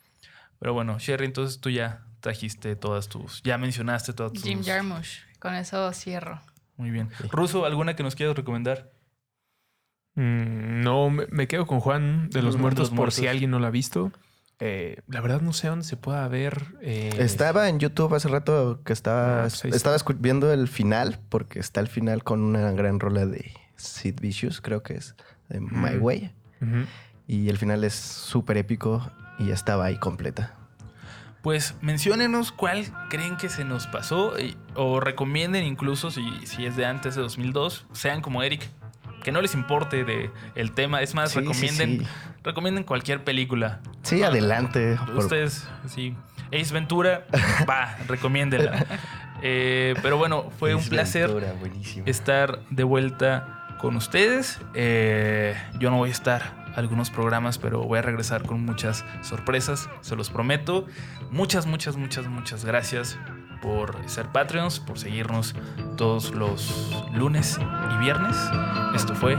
[0.60, 4.44] Pero bueno, Sherry, entonces tú ya trajiste todas tus, ya mencionaste todas tus...
[4.44, 5.20] Jim Jarmusch.
[5.40, 6.42] Con eso cierro.
[6.78, 7.10] Muy bien.
[7.32, 8.92] Ruso, ¿alguna que nos quieras recomendar?
[10.20, 13.60] Mm, no, me, me quedo con Juan de los Muertos Los por si alguien no
[13.60, 14.12] la ha visto.
[14.60, 16.66] Eh, la verdad no sé dónde se pueda ver.
[16.82, 21.60] eh, Estaba en YouTube hace rato que estaba, Ah, pues estaba viendo el final, porque
[21.60, 25.16] está el final con una gran rola de Sid Vicious, creo que es,
[25.48, 26.04] de My Mm.
[26.04, 26.32] Way.
[26.62, 26.86] ujú.
[27.26, 30.56] Y el final es súper épico y estaba ahí completa.
[31.42, 36.76] Pues menciónenos cuál creen que se nos pasó y- o recomienden incluso si, si es
[36.76, 38.68] de antes de 2002, sean como Eric,
[39.24, 42.08] que no les importe de el tema, es más, Sí, recomienden, sí.
[42.44, 43.80] recomienden cualquier película.
[44.04, 44.98] Sí, adelante.
[45.06, 46.16] por- Ustedes, sí.
[46.52, 47.26] Ace Ventura,
[47.70, 48.86] va, recomiéndela.
[49.42, 51.54] Eh, pero bueno, fue un Ace placer Ventura,
[52.06, 54.60] estar de vuelta con ustedes.
[54.74, 59.90] Eh, yo no voy a estar algunos programas, pero voy a regresar con muchas sorpresas,
[60.02, 60.86] se los prometo.
[61.32, 63.18] Muchas, muchas, muchas, muchas gracias
[63.62, 65.56] por ser Patreons, por seguirnos
[65.98, 67.60] todos los lunes
[67.94, 68.36] y viernes.
[68.96, 69.38] Esto fue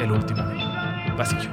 [0.00, 0.42] el último
[1.16, 1.50] pasillo.